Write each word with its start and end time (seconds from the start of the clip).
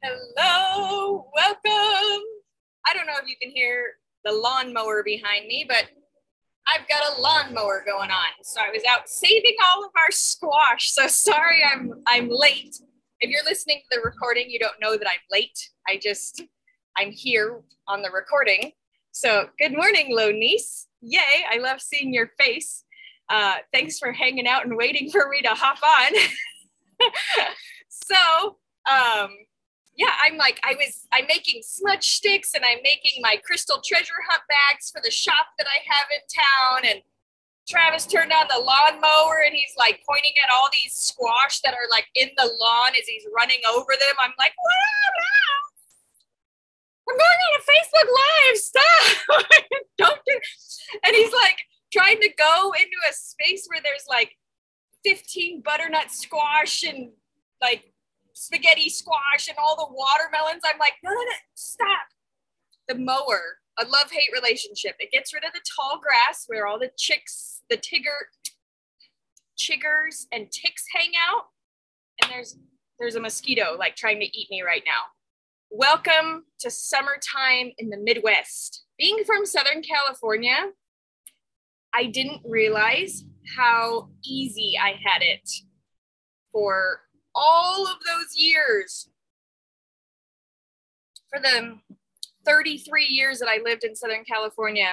Hello, 0.00 1.26
welcome. 1.34 2.22
I 2.86 2.94
don't 2.94 3.08
know 3.08 3.18
if 3.20 3.28
you 3.28 3.34
can 3.42 3.50
hear 3.50 3.94
the 4.24 4.30
lawnmower 4.30 5.02
behind 5.02 5.48
me, 5.48 5.66
but 5.68 5.86
I've 6.68 6.86
got 6.86 7.18
a 7.18 7.20
lawnmower 7.20 7.82
going 7.84 8.12
on. 8.12 8.28
So 8.44 8.60
I 8.60 8.70
was 8.70 8.84
out 8.88 9.08
saving 9.08 9.56
all 9.66 9.84
of 9.84 9.90
our 9.96 10.12
squash. 10.12 10.92
So 10.92 11.08
sorry 11.08 11.64
I'm 11.64 11.94
I'm 12.06 12.28
late. 12.30 12.76
If 13.18 13.30
you're 13.30 13.44
listening 13.44 13.80
to 13.90 13.98
the 13.98 14.02
recording, 14.04 14.48
you 14.48 14.60
don't 14.60 14.80
know 14.80 14.96
that 14.96 15.08
I'm 15.08 15.18
late. 15.32 15.58
I 15.88 15.98
just 16.00 16.44
I'm 16.96 17.10
here 17.10 17.62
on 17.88 18.00
the 18.00 18.10
recording. 18.10 18.70
So 19.10 19.48
good 19.58 19.72
morning, 19.72 20.16
Lonice. 20.16 20.86
Yay, 21.00 21.44
I 21.50 21.58
love 21.58 21.80
seeing 21.80 22.14
your 22.14 22.30
face. 22.38 22.84
Uh, 23.28 23.56
thanks 23.72 23.98
for 23.98 24.12
hanging 24.12 24.46
out 24.46 24.64
and 24.64 24.76
waiting 24.76 25.10
for 25.10 25.28
me 25.28 25.42
to 25.42 25.50
hop 25.50 25.78
on. 25.82 26.12
so 27.88 28.58
um 28.88 29.30
yeah, 29.98 30.14
I'm 30.22 30.36
like, 30.36 30.60
I 30.62 30.74
was, 30.78 31.06
I'm 31.12 31.26
making 31.26 31.62
smudge 31.66 32.06
sticks 32.06 32.54
and 32.54 32.64
I'm 32.64 32.78
making 32.84 33.20
my 33.20 33.36
crystal 33.44 33.82
treasure 33.84 34.22
hunt 34.30 34.42
bags 34.48 34.92
for 34.94 35.02
the 35.02 35.10
shop 35.10 35.58
that 35.58 35.66
I 35.66 35.82
have 35.90 36.06
in 36.14 36.22
town. 36.30 36.94
And 36.94 37.02
Travis 37.68 38.06
turned 38.06 38.30
on 38.30 38.46
the 38.46 38.62
lawnmower 38.62 39.42
and 39.44 39.52
he's 39.52 39.74
like 39.76 40.00
pointing 40.08 40.38
at 40.38 40.54
all 40.54 40.70
these 40.70 40.94
squash 40.94 41.60
that 41.62 41.74
are 41.74 41.90
like 41.90 42.06
in 42.14 42.30
the 42.38 42.46
lawn 42.46 42.94
as 42.94 43.08
he's 43.08 43.26
running 43.34 43.58
over 43.68 43.90
them. 43.90 44.14
I'm 44.22 44.32
like, 44.38 44.54
wow, 44.54 45.18
I'm 47.10 47.18
going 47.18 47.40
on 47.42 47.58
a 47.58 47.62
Facebook 47.66 48.08
Live. 48.14 48.56
Stop. 48.56 49.46
Don't 49.98 50.20
do. 50.24 50.38
And 51.06 51.16
he's 51.16 51.32
like 51.32 51.58
trying 51.92 52.20
to 52.20 52.30
go 52.38 52.72
into 52.78 52.96
a 53.10 53.12
space 53.12 53.66
where 53.66 53.82
there's 53.82 54.06
like 54.08 54.30
15 55.04 55.62
butternut 55.62 56.12
squash 56.12 56.84
and 56.84 57.10
like 57.60 57.92
spaghetti 58.38 58.88
squash 58.88 59.48
and 59.48 59.58
all 59.58 59.76
the 59.76 59.92
watermelons. 59.92 60.62
I'm 60.64 60.78
like, 60.78 60.94
no, 61.02 61.10
no, 61.10 61.16
no, 61.16 61.30
stop. 61.54 62.06
The 62.86 62.94
mower, 62.94 63.58
a 63.78 63.84
love 63.84 64.10
hate 64.10 64.30
relationship. 64.32 64.96
It 64.98 65.10
gets 65.10 65.34
rid 65.34 65.44
of 65.44 65.52
the 65.52 65.60
tall 65.76 66.00
grass 66.00 66.44
where 66.46 66.66
all 66.66 66.78
the 66.78 66.90
chicks, 66.96 67.62
the 67.68 67.76
tigger, 67.76 68.30
chiggers, 69.58 70.26
and 70.32 70.50
ticks 70.50 70.84
hang 70.94 71.10
out. 71.20 71.46
And 72.22 72.30
there's 72.30 72.56
there's 72.98 73.16
a 73.16 73.20
mosquito 73.20 73.76
like 73.78 73.94
trying 73.94 74.20
to 74.20 74.38
eat 74.38 74.48
me 74.50 74.62
right 74.62 74.82
now. 74.86 75.02
Welcome 75.70 76.44
to 76.60 76.70
summertime 76.70 77.72
in 77.78 77.90
the 77.90 77.98
Midwest. 77.98 78.84
Being 78.98 79.22
from 79.24 79.44
Southern 79.46 79.82
California, 79.82 80.56
I 81.94 82.06
didn't 82.06 82.40
realize 82.44 83.24
how 83.56 84.08
easy 84.24 84.78
I 84.80 84.90
had 85.04 85.22
it 85.22 85.48
for 86.52 87.02
all 87.38 87.86
of 87.86 87.96
those 88.04 88.36
years, 88.36 89.08
for 91.30 91.40
the 91.40 91.78
33 92.44 93.06
years 93.06 93.38
that 93.38 93.48
I 93.48 93.60
lived 93.62 93.84
in 93.84 93.94
Southern 93.94 94.24
California, 94.24 94.92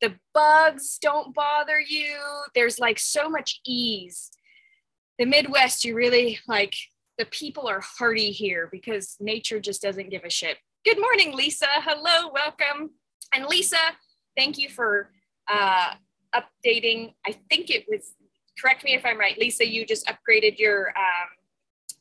the 0.00 0.14
bugs 0.32 0.98
don't 1.00 1.34
bother 1.34 1.80
you. 1.80 2.16
There's 2.54 2.78
like 2.78 2.98
so 2.98 3.28
much 3.28 3.60
ease. 3.66 4.30
The 5.18 5.24
Midwest, 5.24 5.84
you 5.84 5.94
really 5.94 6.38
like 6.46 6.74
the 7.18 7.26
people 7.26 7.66
are 7.66 7.80
hearty 7.80 8.30
here 8.30 8.68
because 8.70 9.16
nature 9.20 9.58
just 9.58 9.82
doesn't 9.82 10.10
give 10.10 10.24
a 10.24 10.30
shit. 10.30 10.58
Good 10.84 11.00
morning, 11.00 11.34
Lisa. 11.34 11.66
Hello, 11.70 12.30
welcome. 12.32 12.90
And 13.34 13.46
Lisa, 13.46 13.78
thank 14.36 14.58
you 14.58 14.68
for 14.68 15.10
uh, 15.48 15.94
updating. 16.34 17.14
I 17.26 17.32
think 17.50 17.70
it 17.70 17.86
was, 17.88 18.12
correct 18.60 18.84
me 18.84 18.94
if 18.94 19.04
I'm 19.04 19.18
right, 19.18 19.38
Lisa, 19.38 19.66
you 19.66 19.86
just 19.86 20.06
upgraded 20.06 20.58
your 20.58 20.88
um, 20.90 21.28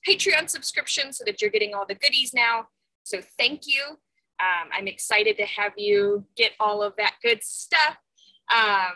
Patreon 0.08 0.50
subscription 0.50 1.12
so 1.14 1.24
that 1.26 1.42
you're 1.42 1.52
getting 1.52 1.74
all 1.74 1.86
the 1.88 1.96
goodies 1.96 2.34
now. 2.34 2.68
So 3.04 3.20
thank 3.38 3.68
you. 3.68 3.84
Um, 4.40 4.70
I'm 4.74 4.88
excited 4.88 5.38
to 5.38 5.46
have 5.46 5.74
you 5.78 6.26
get 6.36 6.52
all 6.60 6.84
of 6.84 6.94
that 6.98 7.16
good 7.24 7.44
stuff. 7.44 7.98
Um, 8.56 8.94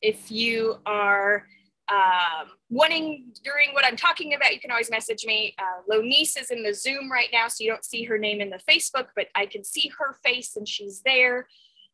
if 0.00 0.30
you 0.30 0.76
are 0.84 1.46
um, 1.90 2.48
wanting 2.70 3.32
during 3.44 3.72
what 3.72 3.84
I'm 3.84 3.96
talking 3.96 4.34
about, 4.34 4.52
you 4.52 4.60
can 4.60 4.70
always 4.70 4.90
message 4.90 5.24
me. 5.24 5.54
Uh, 5.58 5.94
is 5.94 6.50
in 6.50 6.62
the 6.62 6.74
Zoom 6.74 7.10
right 7.10 7.28
now, 7.32 7.48
so 7.48 7.62
you 7.62 7.70
don't 7.70 7.84
see 7.84 8.04
her 8.04 8.18
name 8.18 8.40
in 8.40 8.50
the 8.50 8.60
Facebook, 8.68 9.08
but 9.14 9.28
I 9.34 9.46
can 9.46 9.62
see 9.62 9.90
her 9.98 10.16
face 10.24 10.56
and 10.56 10.66
she's 10.66 11.02
there. 11.04 11.46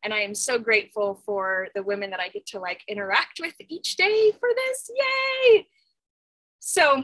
And 0.03 0.13
I 0.13 0.21
am 0.21 0.33
so 0.33 0.57
grateful 0.57 1.21
for 1.25 1.67
the 1.75 1.83
women 1.83 2.09
that 2.11 2.21
I 2.21 2.29
get 2.29 2.45
to 2.47 2.59
like 2.59 2.81
interact 2.87 3.39
with 3.41 3.53
each 3.67 3.97
day 3.97 4.31
for 4.39 4.49
this. 4.55 4.89
Yay! 4.95 5.67
So 6.59 7.03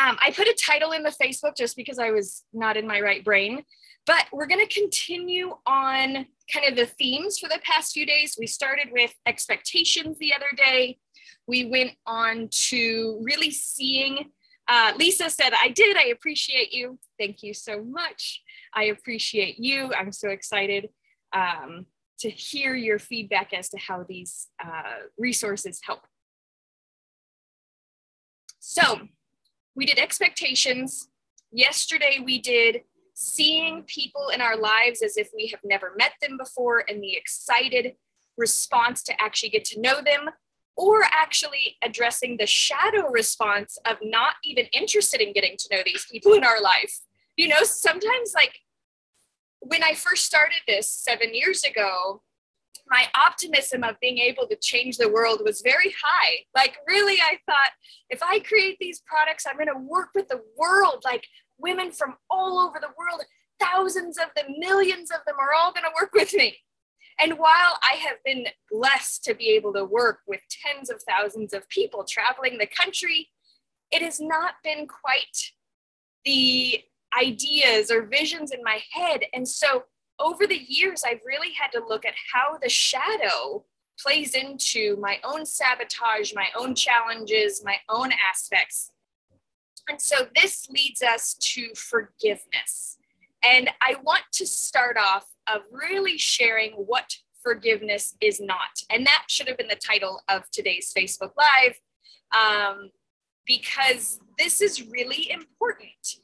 um, 0.00 0.16
I 0.20 0.30
put 0.30 0.46
a 0.46 0.56
title 0.64 0.92
in 0.92 1.02
the 1.02 1.14
Facebook 1.22 1.56
just 1.56 1.76
because 1.76 1.98
I 1.98 2.10
was 2.10 2.44
not 2.52 2.76
in 2.76 2.86
my 2.86 3.00
right 3.00 3.22
brain, 3.24 3.62
but 4.06 4.26
we're 4.32 4.46
going 4.46 4.66
to 4.66 4.74
continue 4.74 5.54
on 5.66 6.26
kind 6.52 6.66
of 6.68 6.76
the 6.76 6.86
themes 6.86 7.38
for 7.38 7.48
the 7.48 7.60
past 7.62 7.92
few 7.92 8.06
days. 8.06 8.36
We 8.38 8.46
started 8.46 8.88
with 8.90 9.12
expectations 9.26 10.18
the 10.18 10.34
other 10.34 10.50
day. 10.56 10.98
We 11.46 11.66
went 11.66 11.92
on 12.06 12.48
to 12.68 13.20
really 13.22 13.50
seeing. 13.50 14.30
Uh, 14.66 14.92
Lisa 14.96 15.28
said, 15.28 15.52
I 15.60 15.68
did. 15.68 15.96
I 15.96 16.06
appreciate 16.06 16.72
you. 16.72 16.98
Thank 17.18 17.42
you 17.42 17.52
so 17.52 17.82
much. 17.84 18.42
I 18.74 18.84
appreciate 18.84 19.58
you. 19.58 19.92
I'm 19.92 20.12
so 20.12 20.30
excited 20.30 20.88
um, 21.34 21.86
to 22.20 22.30
hear 22.30 22.74
your 22.74 22.98
feedback 22.98 23.52
as 23.52 23.68
to 23.70 23.78
how 23.78 24.04
these 24.08 24.48
uh, 24.64 25.06
resources 25.18 25.80
help. 25.84 26.00
So, 28.58 29.08
we 29.74 29.86
did 29.86 29.98
expectations. 29.98 31.08
Yesterday, 31.50 32.18
we 32.24 32.40
did 32.40 32.82
seeing 33.14 33.82
people 33.82 34.30
in 34.34 34.40
our 34.40 34.56
lives 34.56 35.02
as 35.02 35.16
if 35.16 35.30
we 35.34 35.48
have 35.48 35.60
never 35.64 35.92
met 35.98 36.12
them 36.20 36.36
before 36.38 36.84
and 36.88 37.02
the 37.02 37.16
excited 37.16 37.94
response 38.36 39.02
to 39.02 39.22
actually 39.22 39.50
get 39.50 39.64
to 39.66 39.80
know 39.80 40.00
them, 40.02 40.30
or 40.76 41.02
actually 41.04 41.76
addressing 41.84 42.38
the 42.38 42.46
shadow 42.46 43.08
response 43.10 43.76
of 43.86 43.98
not 44.02 44.36
even 44.42 44.64
interested 44.72 45.20
in 45.20 45.32
getting 45.34 45.56
to 45.58 45.68
know 45.70 45.82
these 45.84 46.06
people 46.10 46.32
in 46.32 46.44
our 46.44 46.60
life. 46.62 47.00
You 47.36 47.48
know, 47.48 47.62
sometimes 47.62 48.32
like 48.34 48.60
when 49.60 49.82
I 49.82 49.94
first 49.94 50.24
started 50.24 50.60
this 50.66 50.90
seven 50.90 51.34
years 51.34 51.62
ago, 51.62 52.22
my 52.92 53.06
optimism 53.14 53.82
of 53.82 53.98
being 54.00 54.18
able 54.18 54.46
to 54.46 54.56
change 54.56 54.98
the 54.98 55.08
world 55.08 55.40
was 55.42 55.62
very 55.62 55.94
high. 56.04 56.36
Like, 56.54 56.76
really, 56.86 57.14
I 57.14 57.38
thought 57.46 57.70
if 58.10 58.22
I 58.22 58.40
create 58.40 58.76
these 58.78 59.00
products, 59.06 59.46
I'm 59.48 59.56
going 59.56 59.66
to 59.68 59.88
work 59.88 60.10
with 60.14 60.28
the 60.28 60.42
world, 60.58 61.02
like 61.02 61.26
women 61.58 61.90
from 61.90 62.16
all 62.28 62.58
over 62.58 62.78
the 62.78 62.92
world, 62.98 63.24
thousands 63.58 64.18
of 64.18 64.26
them, 64.36 64.56
millions 64.58 65.10
of 65.10 65.20
them 65.26 65.36
are 65.40 65.54
all 65.54 65.72
going 65.72 65.84
to 65.84 65.98
work 65.98 66.12
with 66.12 66.34
me. 66.34 66.58
And 67.18 67.38
while 67.38 67.78
I 67.82 67.96
have 67.96 68.18
been 68.26 68.44
blessed 68.70 69.24
to 69.24 69.34
be 69.34 69.48
able 69.50 69.72
to 69.72 69.86
work 69.86 70.18
with 70.26 70.40
tens 70.50 70.90
of 70.90 71.02
thousands 71.08 71.54
of 71.54 71.66
people 71.70 72.04
traveling 72.04 72.58
the 72.58 72.66
country, 72.66 73.30
it 73.90 74.02
has 74.02 74.20
not 74.20 74.54
been 74.62 74.86
quite 74.86 75.52
the 76.26 76.82
ideas 77.18 77.90
or 77.90 78.06
visions 78.06 78.50
in 78.52 78.62
my 78.62 78.80
head. 78.92 79.22
And 79.32 79.48
so 79.48 79.84
over 80.22 80.46
the 80.46 80.60
years, 80.68 81.02
I've 81.04 81.20
really 81.26 81.52
had 81.52 81.72
to 81.72 81.84
look 81.86 82.04
at 82.04 82.14
how 82.32 82.58
the 82.62 82.68
shadow 82.68 83.64
plays 83.98 84.34
into 84.34 84.96
my 84.96 85.18
own 85.24 85.44
sabotage, 85.44 86.32
my 86.34 86.46
own 86.56 86.74
challenges, 86.74 87.62
my 87.64 87.76
own 87.88 88.10
aspects. 88.12 88.90
And 89.88 90.00
so 90.00 90.28
this 90.34 90.68
leads 90.70 91.02
us 91.02 91.34
to 91.34 91.74
forgiveness. 91.74 92.98
And 93.44 93.70
I 93.80 93.96
want 94.02 94.22
to 94.34 94.46
start 94.46 94.96
off 94.96 95.26
of 95.52 95.62
really 95.70 96.16
sharing 96.16 96.72
what 96.72 97.16
forgiveness 97.42 98.16
is 98.20 98.40
not. 98.40 98.70
And 98.88 99.04
that 99.04 99.24
should 99.26 99.48
have 99.48 99.58
been 99.58 99.68
the 99.68 99.74
title 99.74 100.20
of 100.28 100.48
today's 100.52 100.92
Facebook 100.96 101.32
Live, 101.36 101.80
um, 102.36 102.90
because 103.44 104.20
this 104.38 104.60
is 104.60 104.88
really 104.88 105.30
important 105.30 106.21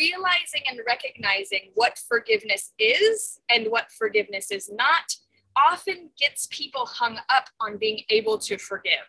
realizing 0.00 0.62
and 0.68 0.80
recognizing 0.86 1.70
what 1.74 2.00
forgiveness 2.08 2.72
is 2.78 3.38
and 3.50 3.70
what 3.70 3.92
forgiveness 3.92 4.50
is 4.50 4.70
not 4.72 5.14
often 5.56 6.10
gets 6.18 6.48
people 6.50 6.86
hung 6.86 7.18
up 7.28 7.44
on 7.60 7.76
being 7.76 8.00
able 8.08 8.38
to 8.38 8.56
forgive. 8.56 9.08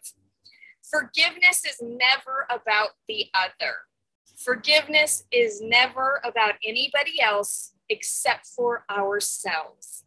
Forgiveness 0.83 1.63
is 1.65 1.77
never 1.81 2.45
about 2.49 2.89
the 3.07 3.27
other. 3.33 3.75
Forgiveness 4.43 5.23
is 5.31 5.61
never 5.61 6.19
about 6.25 6.55
anybody 6.65 7.21
else 7.21 7.73
except 7.89 8.47
for 8.47 8.83
ourselves. 8.89 10.03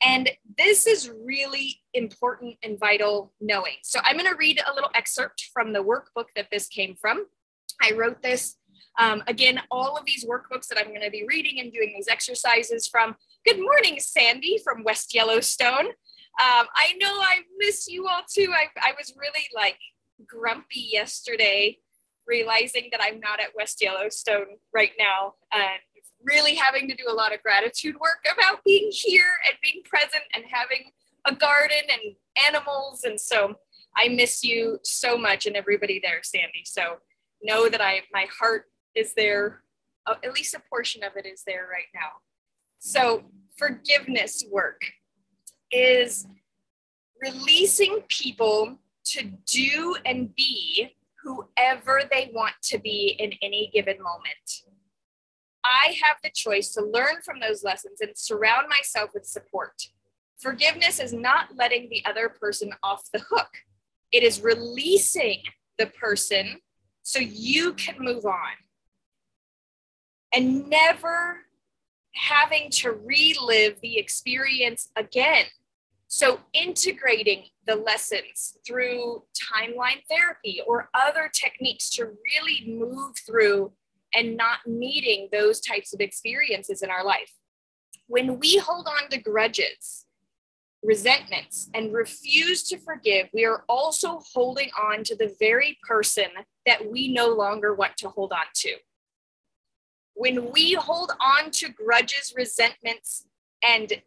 And 0.00 0.30
this 0.56 0.86
is 0.86 1.10
really 1.24 1.80
important 1.94 2.56
and 2.62 2.78
vital 2.78 3.32
knowing. 3.40 3.78
So 3.82 3.98
I'm 4.04 4.16
going 4.16 4.30
to 4.30 4.36
read 4.36 4.60
a 4.64 4.74
little 4.74 4.90
excerpt 4.94 5.48
from 5.52 5.72
the 5.72 5.82
workbook 5.82 6.26
that 6.36 6.48
this 6.52 6.68
came 6.68 6.94
from. 6.94 7.26
I 7.82 7.92
wrote 7.96 8.22
this 8.22 8.56
um, 8.98 9.22
again, 9.26 9.60
all 9.70 9.96
of 9.96 10.04
these 10.04 10.24
workbooks 10.24 10.68
that 10.68 10.78
I'm 10.78 10.88
going 10.88 11.02
to 11.02 11.10
be 11.10 11.24
reading 11.28 11.60
and 11.60 11.72
doing 11.72 11.92
these 11.94 12.08
exercises 12.08 12.86
from. 12.86 13.16
Good 13.46 13.60
morning, 13.60 13.98
Sandy 14.00 14.58
from 14.62 14.84
West 14.84 15.14
Yellowstone. 15.14 15.86
Um, 15.86 16.66
I 16.74 16.94
know 17.00 17.12
I 17.20 17.40
miss 17.58 17.88
you 17.88 18.06
all 18.06 18.22
too. 18.32 18.52
I, 18.54 18.66
I 18.80 18.92
was 18.98 19.14
really 19.16 19.46
like 19.54 19.78
grumpy 20.26 20.88
yesterday, 20.92 21.78
realizing 22.26 22.88
that 22.92 23.00
I'm 23.02 23.20
not 23.20 23.40
at 23.40 23.54
West 23.56 23.82
Yellowstone 23.82 24.58
right 24.72 24.92
now. 24.98 25.34
And 25.52 25.80
really 26.24 26.54
having 26.54 26.88
to 26.88 26.94
do 26.94 27.04
a 27.08 27.12
lot 27.12 27.34
of 27.34 27.42
gratitude 27.42 27.96
work 28.00 28.24
about 28.32 28.62
being 28.64 28.90
here 28.90 29.30
and 29.46 29.56
being 29.62 29.82
present 29.84 30.22
and 30.34 30.44
having 30.50 30.90
a 31.26 31.34
garden 31.34 31.78
and 31.90 32.14
animals. 32.46 33.04
And 33.04 33.20
so 33.20 33.54
I 33.96 34.08
miss 34.08 34.44
you 34.44 34.78
so 34.82 35.16
much 35.16 35.46
and 35.46 35.56
everybody 35.56 36.00
there, 36.02 36.20
Sandy. 36.22 36.62
So 36.64 36.98
know 37.42 37.68
that 37.68 37.80
I 37.80 38.02
my 38.12 38.26
heart 38.38 38.64
is 38.94 39.14
there, 39.14 39.62
uh, 40.06 40.14
at 40.24 40.32
least 40.32 40.54
a 40.54 40.62
portion 40.68 41.02
of 41.02 41.12
it 41.16 41.26
is 41.26 41.42
there 41.46 41.68
right 41.70 41.88
now. 41.94 42.20
So 42.78 43.24
forgiveness 43.56 44.44
work 44.50 44.80
is 45.70 46.26
releasing 47.20 48.00
people 48.08 48.78
to 49.04 49.30
do 49.46 49.96
and 50.04 50.34
be 50.34 50.90
whoever 51.22 52.02
they 52.10 52.30
want 52.32 52.54
to 52.62 52.78
be 52.78 53.16
in 53.18 53.32
any 53.42 53.70
given 53.72 53.96
moment. 54.02 54.62
I 55.64 55.96
have 56.02 56.16
the 56.22 56.30
choice 56.34 56.72
to 56.74 56.84
learn 56.84 57.20
from 57.24 57.40
those 57.40 57.64
lessons 57.64 58.00
and 58.00 58.16
surround 58.16 58.68
myself 58.68 59.10
with 59.12 59.26
support. 59.26 59.88
Forgiveness 60.40 61.00
is 61.00 61.12
not 61.12 61.48
letting 61.56 61.88
the 61.90 62.02
other 62.06 62.28
person 62.28 62.72
off 62.82 63.02
the 63.12 63.20
hook, 63.28 63.48
it 64.12 64.22
is 64.22 64.40
releasing 64.40 65.42
the 65.78 65.86
person 65.86 66.60
so 67.08 67.20
you 67.20 67.72
can 67.72 67.94
move 67.98 68.26
on 68.26 68.52
and 70.34 70.68
never 70.68 71.38
having 72.14 72.68
to 72.68 72.90
relive 72.90 73.80
the 73.80 73.96
experience 73.96 74.90
again. 74.94 75.46
So, 76.06 76.40
integrating 76.52 77.44
the 77.66 77.76
lessons 77.76 78.58
through 78.66 79.22
timeline 79.34 80.02
therapy 80.10 80.60
or 80.66 80.90
other 80.92 81.30
techniques 81.32 81.88
to 81.96 82.04
really 82.04 82.64
move 82.66 83.14
through 83.26 83.72
and 84.14 84.36
not 84.36 84.58
needing 84.66 85.30
those 85.32 85.62
types 85.62 85.94
of 85.94 86.00
experiences 86.00 86.82
in 86.82 86.90
our 86.90 87.06
life. 87.06 87.32
When 88.06 88.38
we 88.38 88.58
hold 88.58 88.86
on 88.86 89.08
to 89.08 89.18
grudges, 89.18 90.04
resentments, 90.82 91.68
and 91.74 91.92
refuse 91.92 92.62
to 92.64 92.78
forgive, 92.78 93.28
we 93.32 93.44
are 93.44 93.64
also 93.68 94.20
holding 94.32 94.70
on 94.80 95.02
to 95.04 95.16
the 95.16 95.34
very 95.40 95.76
person 95.86 96.26
that 96.66 96.90
we 96.90 97.08
no 97.08 97.28
longer 97.28 97.74
want 97.74 97.96
to 97.96 98.08
hold 98.08 98.32
on 98.32 98.46
to. 98.54 98.74
When 100.14 100.52
we 100.52 100.74
hold 100.74 101.12
on 101.20 101.50
to 101.52 101.68
grudges, 101.68 102.32
resentments, 102.36 103.26
and 103.62 104.02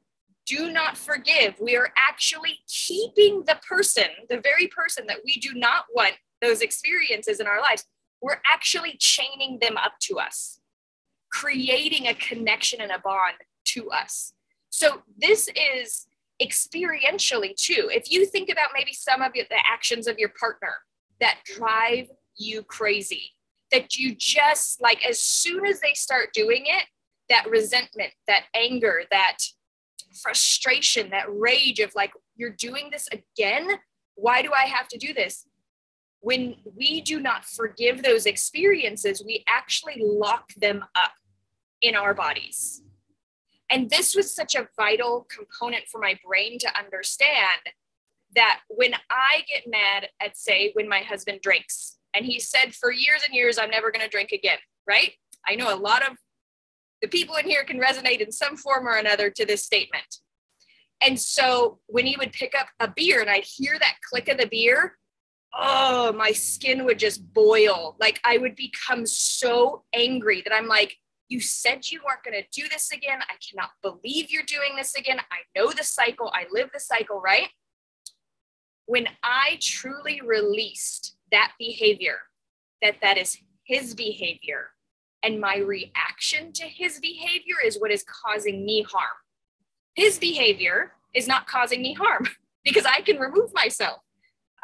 do 0.46 0.72
not 0.72 0.98
forgive, 0.98 1.60
we 1.60 1.76
are 1.76 1.94
actually 1.98 2.60
keeping 2.68 3.44
the 3.46 3.60
person, 3.68 4.06
the 4.30 4.42
very 4.42 4.68
person 4.68 5.06
that 5.08 5.20
we 5.26 5.36
do 5.36 5.54
not 5.54 5.86
want 5.94 6.14
those 6.42 6.62
experiences 6.62 7.40
in 7.40 7.48
our 7.48 7.62
lives, 7.62 7.86
we're 8.22 8.42
actually 8.52 8.98
chaining 9.00 9.60
them 9.60 9.78
up 9.78 9.94
to 10.02 10.20
us, 10.20 10.60
creating 11.32 12.08
a 12.08 12.14
connection 12.14 12.82
and 12.82 12.92
a 12.92 13.00
bond 13.00 13.36
to 13.66 13.90
us. 13.92 14.34
So 14.70 15.02
this 15.18 15.50
is 15.56 16.08
experientially 16.42 17.56
too. 17.56 17.90
If 17.92 18.12
you 18.12 18.26
think 18.26 18.50
about 18.50 18.70
maybe 18.74 18.94
some 18.94 19.22
of 19.22 19.34
the 19.34 19.46
actions 19.72 20.08
of 20.08 20.18
your 20.18 20.32
partner 20.40 20.74
that 21.20 21.40
drive 21.46 22.08
you 22.38 22.64
crazy, 22.64 23.32
that 23.72 23.98
you 23.98 24.16
just 24.16 24.82
like 24.82 25.06
as 25.08 25.22
soon 25.22 25.66
as 25.66 25.80
they 25.80 25.94
start 25.94 26.30
doing 26.34 26.64
it, 26.66 26.86
that 27.30 27.50
resentment, 27.50 28.12
that 28.28 28.46
anger, 28.56 29.04
that 29.12 29.38
frustration, 30.22 31.10
that 31.12 31.26
rage 31.30 31.80
of 31.80 31.92
like, 31.96 32.12
you're 32.36 32.50
doing 32.50 32.90
this 32.92 33.08
again? 33.12 33.68
Why 34.16 34.42
do 34.42 34.52
I 34.54 34.64
have 34.64 34.88
to 34.90 34.98
do 34.98 35.14
this? 35.14 35.46
when 36.22 36.56
we 36.78 37.02
do 37.02 37.20
not 37.20 37.44
forgive 37.44 38.04
those 38.04 38.26
experiences, 38.26 39.24
we 39.26 39.44
actually 39.48 39.98
lock 40.00 40.54
them 40.56 40.84
up 40.96 41.12
in 41.82 41.96
our 41.96 42.14
bodies. 42.14 42.84
And 43.72 43.90
this 43.90 44.16
was 44.16 44.36
such 44.36 44.54
a 44.56 44.68
vital 44.78 45.26
component 45.34 45.86
for 45.88 46.00
my 46.00 46.20
brain 46.26 46.60
to 46.60 46.78
understand 46.78 47.62
that 48.36 48.60
when 48.68 48.94
I 49.10 49.44
get 49.48 49.64
mad 49.66 50.10
at, 50.22 50.38
say, 50.38 50.72
when 50.74 50.90
my 50.90 51.00
husband 51.00 51.40
drinks, 51.42 51.98
and 52.14 52.26
he 52.26 52.40
said 52.40 52.76
for 52.76 52.92
years 52.92 53.22
and 53.26 53.34
years, 53.34 53.58
I'm 53.58 53.70
never 53.70 53.92
going 53.92 54.04
to 54.04 54.10
drink 54.10 54.32
again, 54.32 54.58
right? 54.88 55.14
I 55.48 55.56
know 55.56 55.74
a 55.74 55.76
lot 55.76 56.02
of 56.08 56.18
the 57.02 57.08
people 57.08 57.36
in 57.38 57.46
here 57.46 57.64
can 57.64 57.80
resonate 57.80 58.20
in 58.20 58.32
some 58.32 58.58
form 58.58 58.88
or 58.88 58.98
another 58.98 59.30
to 59.30 59.46
this 59.46 59.64
statement. 59.64 60.18
And 61.04 61.20
so 61.20 61.80
when 61.88 62.06
he 62.06 62.16
would 62.18 62.32
pick 62.32 62.54
up 62.58 62.68
a 62.80 62.88
beer 62.88 63.22
and 63.22 63.30
I'd 63.30 63.46
hear 63.46 63.78
that 63.80 63.96
click 64.08 64.28
of 64.28 64.38
the 64.38 64.48
beer, 64.48 64.98
oh, 65.54 66.14
my 66.14 66.32
skin 66.32 66.86
would 66.86 67.00
just 67.00 67.34
boil. 67.34 67.96
Like 68.00 68.20
I 68.24 68.38
would 68.38 68.56
become 68.56 69.06
so 69.06 69.84
angry 69.94 70.42
that 70.42 70.54
I'm 70.54 70.68
like, 70.68 70.98
you 71.32 71.40
said 71.40 71.90
you 71.90 72.02
weren't 72.06 72.24
going 72.26 72.36
to 72.36 72.62
do 72.62 72.68
this 72.68 72.92
again. 72.92 73.20
I 73.22 73.36
cannot 73.50 73.70
believe 73.82 74.32
you're 74.32 74.44
doing 74.44 74.76
this 74.76 74.96
again. 74.96 75.18
I 75.32 75.38
know 75.56 75.72
the 75.72 75.84
cycle. 75.84 76.30
I 76.36 76.46
live 76.52 76.70
the 76.74 76.80
cycle, 76.80 77.22
right? 77.22 77.48
When 78.86 79.08
I 79.24 79.58
truly 79.62 80.20
released 80.20 81.16
that 81.32 81.54
behavior, 81.58 82.18
that 82.82 82.98
that 83.02 83.18
is 83.18 83.38
his 83.64 83.96
behavior, 83.96 84.72
and 85.24 85.40
my 85.40 85.58
reaction 85.58 86.52
to 86.54 86.64
his 86.64 87.00
behavior 87.00 87.56
is 87.64 87.80
what 87.80 87.92
is 87.92 88.04
causing 88.04 88.66
me 88.66 88.82
harm. 88.82 89.06
His 89.96 90.20
behavior 90.20 90.94
is 91.14 91.30
not 91.30 91.48
causing 91.48 91.82
me 91.82 91.94
harm 91.94 92.28
because 92.66 92.86
I 92.86 93.00
can 93.02 93.18
remove 93.18 93.54
myself. 93.54 94.00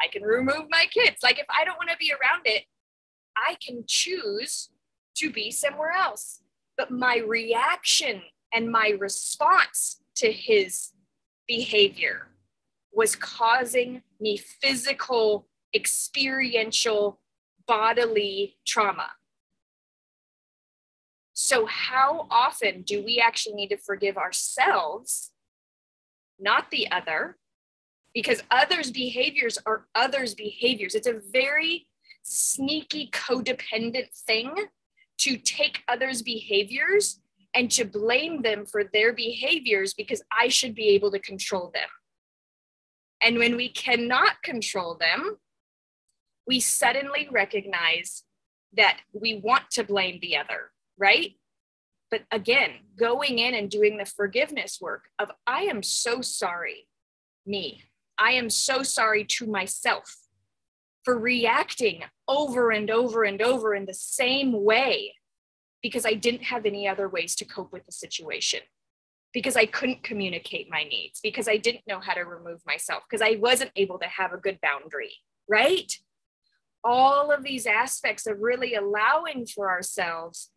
I 0.02 0.08
can 0.08 0.22
remove 0.22 0.66
my 0.68 0.86
kids. 0.92 1.16
Like 1.22 1.38
if 1.38 1.46
I 1.48 1.64
don't 1.64 1.78
want 1.78 1.88
to 1.90 1.96
be 1.96 2.12
around 2.12 2.42
it, 2.44 2.64
I 3.36 3.56
can 3.66 3.84
choose 3.86 4.68
to 5.16 5.30
be 5.30 5.50
somewhere 5.50 5.92
else. 5.92 6.42
But 6.78 6.92
my 6.92 7.18
reaction 7.18 8.22
and 8.54 8.70
my 8.70 8.96
response 8.98 10.00
to 10.14 10.32
his 10.32 10.92
behavior 11.46 12.28
was 12.92 13.16
causing 13.16 14.02
me 14.20 14.38
physical, 14.38 15.48
experiential, 15.74 17.20
bodily 17.66 18.56
trauma. 18.66 19.10
So, 21.34 21.66
how 21.66 22.26
often 22.30 22.82
do 22.82 23.04
we 23.04 23.20
actually 23.20 23.54
need 23.54 23.68
to 23.68 23.76
forgive 23.76 24.16
ourselves, 24.16 25.32
not 26.38 26.70
the 26.70 26.90
other, 26.90 27.38
because 28.14 28.42
others' 28.50 28.90
behaviors 28.90 29.58
are 29.66 29.86
others' 29.94 30.34
behaviors. 30.34 30.94
It's 30.94 31.06
a 31.06 31.20
very 31.32 31.86
sneaky 32.22 33.10
codependent 33.12 34.12
thing 34.26 34.68
to 35.18 35.36
take 35.36 35.82
others' 35.88 36.22
behaviors 36.22 37.20
and 37.54 37.70
to 37.72 37.84
blame 37.84 38.42
them 38.42 38.66
for 38.66 38.84
their 38.84 39.12
behaviors 39.12 39.94
because 39.94 40.22
I 40.30 40.48
should 40.48 40.74
be 40.74 40.88
able 40.88 41.10
to 41.12 41.18
control 41.18 41.70
them. 41.72 41.88
And 43.22 43.38
when 43.38 43.56
we 43.56 43.68
cannot 43.68 44.42
control 44.42 44.96
them, 44.98 45.38
we 46.46 46.60
suddenly 46.60 47.28
recognize 47.30 48.22
that 48.76 49.00
we 49.12 49.40
want 49.42 49.70
to 49.72 49.84
blame 49.84 50.18
the 50.20 50.36
other, 50.36 50.70
right? 50.96 51.32
But 52.10 52.22
again, 52.30 52.70
going 52.96 53.38
in 53.38 53.54
and 53.54 53.70
doing 53.70 53.98
the 53.98 54.06
forgiveness 54.06 54.78
work 54.80 55.08
of, 55.18 55.30
I 55.46 55.62
am 55.62 55.82
so 55.82 56.20
sorry, 56.20 56.86
me. 57.44 57.82
I 58.18 58.32
am 58.32 58.50
so 58.50 58.82
sorry 58.82 59.24
to 59.24 59.46
myself 59.46 60.16
for 61.08 61.18
reacting 61.18 62.04
over 62.28 62.70
and 62.70 62.90
over 62.90 63.24
and 63.24 63.40
over 63.40 63.74
in 63.74 63.86
the 63.86 63.94
same 63.94 64.62
way 64.62 65.14
because 65.82 66.04
I 66.04 66.12
didn't 66.12 66.42
have 66.42 66.66
any 66.66 66.86
other 66.86 67.08
ways 67.08 67.34
to 67.36 67.46
cope 67.46 67.72
with 67.72 67.86
the 67.86 67.92
situation, 67.92 68.60
because 69.32 69.56
I 69.56 69.64
couldn't 69.64 70.02
communicate 70.02 70.68
my 70.68 70.82
needs, 70.82 71.20
because 71.22 71.48
I 71.48 71.56
didn't 71.56 71.86
know 71.86 71.98
how 71.98 72.12
to 72.12 72.24
remove 72.24 72.60
myself, 72.66 73.04
because 73.08 73.26
I 73.26 73.38
wasn't 73.40 73.70
able 73.74 73.98
to 74.00 74.06
have 74.06 74.34
a 74.34 74.36
good 74.36 74.58
boundary, 74.60 75.14
right? 75.48 75.90
All 76.84 77.32
of 77.32 77.42
these 77.42 77.64
aspects 77.64 78.26
of 78.26 78.40
really 78.40 78.74
allowing 78.74 79.46
for 79.46 79.70
ourselves 79.70 80.50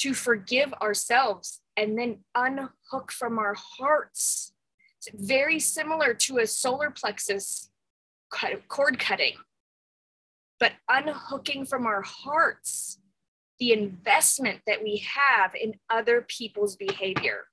to 0.00 0.12
forgive 0.12 0.74
ourselves 0.82 1.62
and 1.78 1.98
then 1.98 2.18
unhook 2.34 3.10
from 3.10 3.38
our 3.38 3.56
hearts. 3.78 4.52
Very 5.14 5.58
similar 5.58 6.12
to 6.12 6.40
a 6.40 6.46
solar 6.46 6.90
plexus 6.90 7.70
cord 8.68 8.98
cutting, 8.98 9.36
but 10.62 10.74
unhooking 10.88 11.66
from 11.66 11.86
our 11.86 12.02
hearts 12.02 13.00
the 13.58 13.72
investment 13.72 14.60
that 14.64 14.80
we 14.80 14.98
have 14.98 15.56
in 15.60 15.74
other 15.90 16.24
people's 16.28 16.76
behavior. 16.76 17.46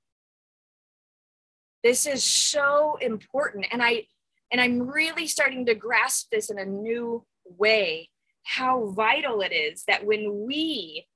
This 1.82 2.06
is 2.06 2.22
so 2.22 2.98
important. 3.00 3.66
And 3.72 3.82
I 3.82 4.04
and 4.52 4.60
I'm 4.60 4.82
really 4.82 5.26
starting 5.26 5.66
to 5.66 5.74
grasp 5.74 6.28
this 6.30 6.50
in 6.50 6.58
a 6.60 6.64
new 6.64 7.26
way 7.58 8.10
how 8.44 8.86
vital 8.90 9.40
it 9.40 9.52
is 9.52 9.82
that 9.88 10.06
when 10.06 10.46
we 10.46 11.08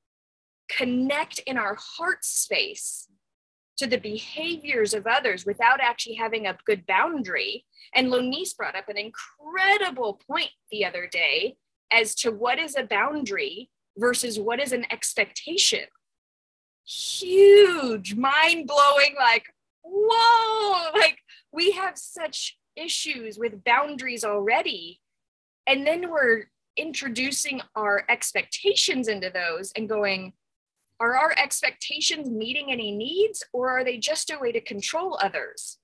connect 0.69 1.39
in 1.47 1.57
our 1.57 1.77
heart 1.79 2.25
space 2.25 3.09
to 3.77 3.87
the 3.87 3.99
behaviors 3.99 4.95
of 4.95 5.07
others 5.07 5.47
without 5.47 5.81
actually 5.81 6.15
having 6.17 6.49
a 6.49 6.59
good 6.65 6.87
boundary. 6.87 7.65
And 7.95 8.09
Lonice 8.09 8.57
brought 8.57 8.75
up 8.75 8.89
an 8.89 8.99
incredible 8.99 10.21
point 10.29 10.51
the 10.73 10.85
other 10.85 11.07
day 11.07 11.57
as 11.95 12.15
to 12.17 12.31
what 12.31 12.59
is 12.59 12.77
a 12.77 12.83
boundary 12.83 13.71
versus 13.97 14.39
what 14.39 14.61
is 14.61 14.73
an 14.73 14.85
expectation. 14.91 15.87
huge, 16.87 18.15
mind 18.15 18.67
blowing, 18.67 19.15
like, 19.17 19.47
whoa, 19.83 20.91
like 20.93 21.19
we 21.53 21.71
have 21.71 21.97
such 21.97 22.59
issues 22.77 23.39
with 23.39 23.65
boundaries 23.65 24.25
already. 24.25 25.01
And 25.67 25.87
then 25.87 26.11
we're 26.11 26.45
introducing 26.77 27.63
our 27.75 28.05
expectations 28.11 29.09
into 29.09 29.31
those 29.31 29.73
and 29.77 29.89
going, 29.89 30.35
are 31.01 31.17
our 31.17 31.35
expectations 31.39 32.29
meeting 32.29 32.71
any 32.71 32.91
needs 32.91 33.43
or 33.53 33.71
are 33.71 33.85
they 33.85 33.97
just 33.97 34.31
a 34.31 34.39
way 34.39 34.53
to 34.53 34.61
control 34.61 35.19
others? 35.23 35.79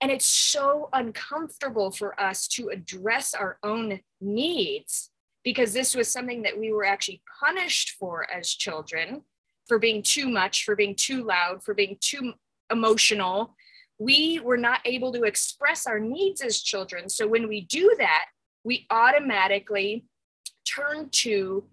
And 0.00 0.10
it's 0.10 0.26
so 0.26 0.88
uncomfortable 0.92 1.90
for 1.90 2.18
us 2.18 2.46
to 2.48 2.68
address 2.68 3.34
our 3.34 3.58
own 3.62 4.00
needs 4.20 5.10
because 5.48 5.72
this 5.72 5.94
was 5.94 6.12
something 6.12 6.42
that 6.42 6.58
we 6.58 6.72
were 6.72 6.84
actually 6.84 7.22
punished 7.42 7.96
for 7.98 8.30
as 8.30 8.50
children 8.50 9.22
for 9.66 9.78
being 9.78 10.02
too 10.02 10.28
much, 10.28 10.64
for 10.64 10.76
being 10.76 10.94
too 10.94 11.24
loud, 11.24 11.64
for 11.64 11.72
being 11.72 11.96
too 12.02 12.34
emotional. 12.70 13.56
We 13.98 14.40
were 14.44 14.58
not 14.58 14.80
able 14.84 15.10
to 15.14 15.22
express 15.22 15.86
our 15.86 15.98
needs 15.98 16.42
as 16.42 16.60
children. 16.60 17.08
So 17.08 17.26
when 17.26 17.48
we 17.48 17.62
do 17.62 17.94
that, 17.96 18.26
we 18.62 18.86
automatically 18.90 20.04
turn 20.66 21.08
to 21.12 21.64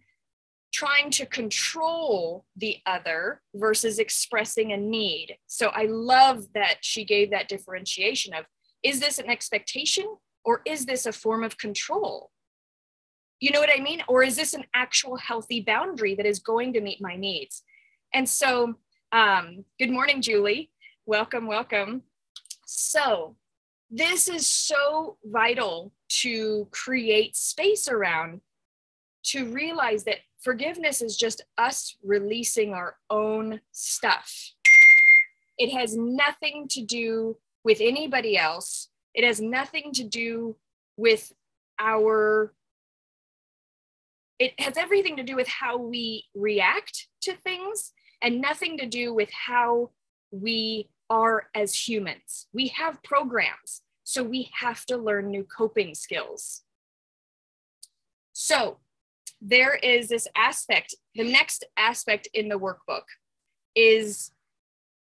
trying 0.74 1.10
to 1.10 1.26
control 1.26 2.46
the 2.56 2.78
other 2.86 3.42
versus 3.56 4.00
expressing 4.00 4.72
a 4.72 4.78
need. 4.78 5.36
So 5.48 5.68
I 5.68 5.88
love 5.88 6.46
that 6.54 6.76
she 6.80 7.04
gave 7.04 7.30
that 7.32 7.50
differentiation 7.50 8.34
of 8.34 8.46
is 8.84 9.02
this 9.02 9.20
an 9.20 9.30
expectation 9.30 10.06
or 10.46 10.62
is 10.66 10.86
this 10.86 11.06
a 11.06 11.12
form 11.12 11.44
of 11.44 11.58
control? 11.58 12.32
You 13.40 13.52
know 13.52 13.60
what 13.60 13.70
I 13.76 13.82
mean? 13.82 14.02
Or 14.08 14.24
is 14.24 14.36
this 14.36 14.54
an 14.54 14.64
actual 14.74 15.18
healthy 15.18 15.62
boundary 15.62 16.16
that 16.16 16.26
is 16.26 16.40
going 16.40 16.74
to 16.74 16.82
meet 16.82 17.02
my 17.02 17.16
needs? 17.16 17.64
And 18.14 18.28
so, 18.28 18.76
um, 19.12 19.66
good 19.78 19.92
morning, 19.92 20.22
Julie. 20.22 20.72
Welcome, 21.06 21.46
welcome. 21.46 22.04
So, 22.66 23.36
this 23.92 24.28
is 24.28 24.48
so 24.48 25.18
vital 25.24 25.92
to 26.22 26.68
create 26.72 27.36
space 27.36 27.88
around 27.88 28.42
to 29.26 29.52
realize 29.52 30.04
that 30.06 30.20
forgiveness 30.42 31.02
is 31.02 31.18
just 31.18 31.44
us 31.58 31.98
releasing 32.04 32.74
our 32.74 32.96
own 33.10 33.60
stuff. 33.72 34.54
It 35.58 35.72
has 35.72 35.96
nothing 35.96 36.68
to 36.70 36.82
do 36.82 37.38
with 37.64 37.80
anybody 37.82 38.38
else. 38.38 38.90
It 39.14 39.26
has 39.26 39.42
nothing 39.42 39.92
to 39.94 40.04
do 40.04 40.56
with 40.98 41.32
our 41.80 42.54
it 44.40 44.60
has 44.60 44.78
everything 44.78 45.16
to 45.18 45.24
do 45.24 45.36
with 45.36 45.48
how 45.48 45.78
we 45.78 46.26
react 46.36 47.08
to 47.22 47.36
things 47.36 47.94
and 48.22 48.42
nothing 48.42 48.78
to 48.78 48.86
do 48.86 49.14
with 49.14 49.30
how 49.32 49.92
we 50.32 50.90
are 51.10 51.48
as 51.54 51.88
humans. 51.88 52.48
We 52.54 52.68
have 52.70 53.04
programs, 53.04 53.82
so 54.04 54.24
we 54.24 54.50
have 54.60 54.86
to 54.88 54.98
learn 54.98 55.30
new 55.30 55.46
coping 55.46 55.96
skills. 55.96 56.64
So, 58.34 58.80
there 59.42 59.76
is 59.76 60.10
this 60.10 60.28
aspect, 60.36 60.96
the 61.14 61.30
next 61.30 61.66
aspect 61.78 62.28
in 62.34 62.50
the 62.50 62.60
workbook 62.60 63.04
is 63.76 64.32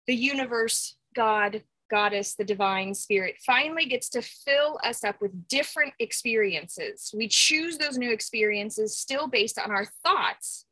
the 0.07 0.15
universe, 0.15 0.95
God, 1.15 1.63
goddess, 1.89 2.35
the 2.35 2.43
divine 2.43 2.93
spirit 2.93 3.35
finally 3.45 3.85
gets 3.85 4.09
to 4.09 4.21
fill 4.21 4.79
us 4.83 5.03
up 5.03 5.21
with 5.21 5.47
different 5.47 5.93
experiences. 5.99 7.11
We 7.15 7.27
choose 7.27 7.77
those 7.77 7.97
new 7.97 8.11
experiences 8.11 8.97
still 8.97 9.27
based 9.27 9.59
on 9.59 9.71
our 9.71 9.85
thoughts 10.03 10.65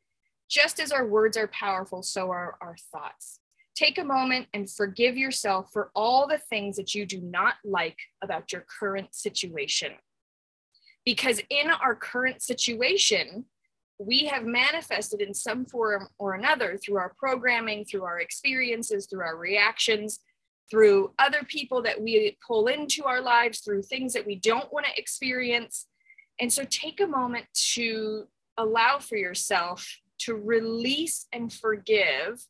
just 0.52 0.80
as 0.80 0.92
our 0.92 1.06
words 1.06 1.38
are 1.38 1.48
powerful, 1.48 2.02
so 2.02 2.30
are 2.30 2.56
our 2.60 2.76
thoughts. 2.92 3.40
Take 3.74 3.96
a 3.96 4.04
moment 4.04 4.48
and 4.52 4.70
forgive 4.70 5.16
yourself 5.16 5.70
for 5.72 5.90
all 5.94 6.28
the 6.28 6.36
things 6.36 6.76
that 6.76 6.94
you 6.94 7.06
do 7.06 7.22
not 7.22 7.54
like 7.64 7.96
about 8.22 8.52
your 8.52 8.66
current 8.78 9.14
situation. 9.14 9.92
Because 11.06 11.40
in 11.48 11.70
our 11.70 11.94
current 11.94 12.42
situation, 12.42 13.46
we 13.98 14.26
have 14.26 14.44
manifested 14.44 15.22
in 15.22 15.32
some 15.32 15.64
form 15.64 16.08
or 16.18 16.34
another 16.34 16.76
through 16.76 16.96
our 16.96 17.14
programming, 17.18 17.86
through 17.86 18.04
our 18.04 18.20
experiences, 18.20 19.06
through 19.06 19.22
our 19.22 19.36
reactions, 19.36 20.20
through 20.72 21.12
other 21.18 21.42
people 21.46 21.82
that 21.82 22.00
we 22.00 22.34
pull 22.46 22.66
into 22.66 23.04
our 23.04 23.20
lives, 23.20 23.60
through 23.60 23.82
things 23.82 24.14
that 24.14 24.26
we 24.26 24.36
don't 24.36 24.72
want 24.72 24.86
to 24.86 24.98
experience. 24.98 25.86
And 26.40 26.50
so 26.50 26.64
take 26.64 26.98
a 26.98 27.06
moment 27.06 27.44
to 27.74 28.24
allow 28.56 28.98
for 28.98 29.16
yourself 29.16 29.86
to 30.20 30.34
release 30.34 31.26
and 31.30 31.52
forgive 31.52 32.42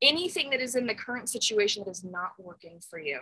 anything 0.00 0.50
that 0.50 0.60
is 0.60 0.76
in 0.76 0.86
the 0.86 0.94
current 0.94 1.28
situation 1.28 1.82
that 1.84 1.90
is 1.90 2.04
not 2.04 2.30
working 2.38 2.78
for 2.88 3.00
you. 3.00 3.18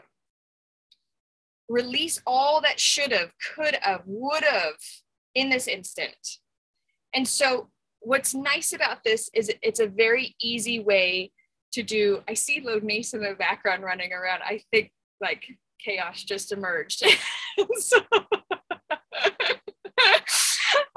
Release 1.71 2.21
all 2.27 2.61
that 2.61 2.79
should 2.79 3.13
have, 3.13 3.31
could 3.55 3.79
have, 3.81 4.03
would 4.05 4.45
have 4.45 4.75
in 5.35 5.49
this 5.49 5.67
instant. 5.67 6.17
And 7.15 7.27
so, 7.27 7.71
what's 8.01 8.35
nice 8.35 8.75
about 8.75 9.05
this 9.05 9.31
is 9.33 9.51
it's 9.63 9.81
a 9.81 9.87
very 9.87 10.37
easy 10.43 10.81
way 10.81 11.33
to 11.73 11.83
do. 11.83 12.23
I 12.29 12.35
see 12.35 12.61
Lonice 12.61 13.15
in 13.15 13.21
the 13.21 13.35
background 13.39 13.83
running 13.83 14.13
around. 14.13 14.43
I 14.43 14.61
think 14.71 14.93
like 15.21 15.45
chaos 15.85 16.23
just 16.23 16.53
emerged. 16.53 17.01
so, 17.79 17.99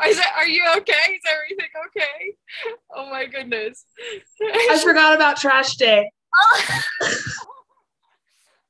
is 0.07 0.17
that, 0.17 0.33
are 0.37 0.47
you 0.47 0.65
okay? 0.77 1.13
Is 1.13 1.21
everything 1.31 1.69
okay? 1.87 2.35
Oh 2.95 3.09
my 3.09 3.25
goodness. 3.25 3.85
I 4.41 4.79
forgot 4.83 5.15
about 5.15 5.37
trash 5.37 5.75
day. 5.75 6.11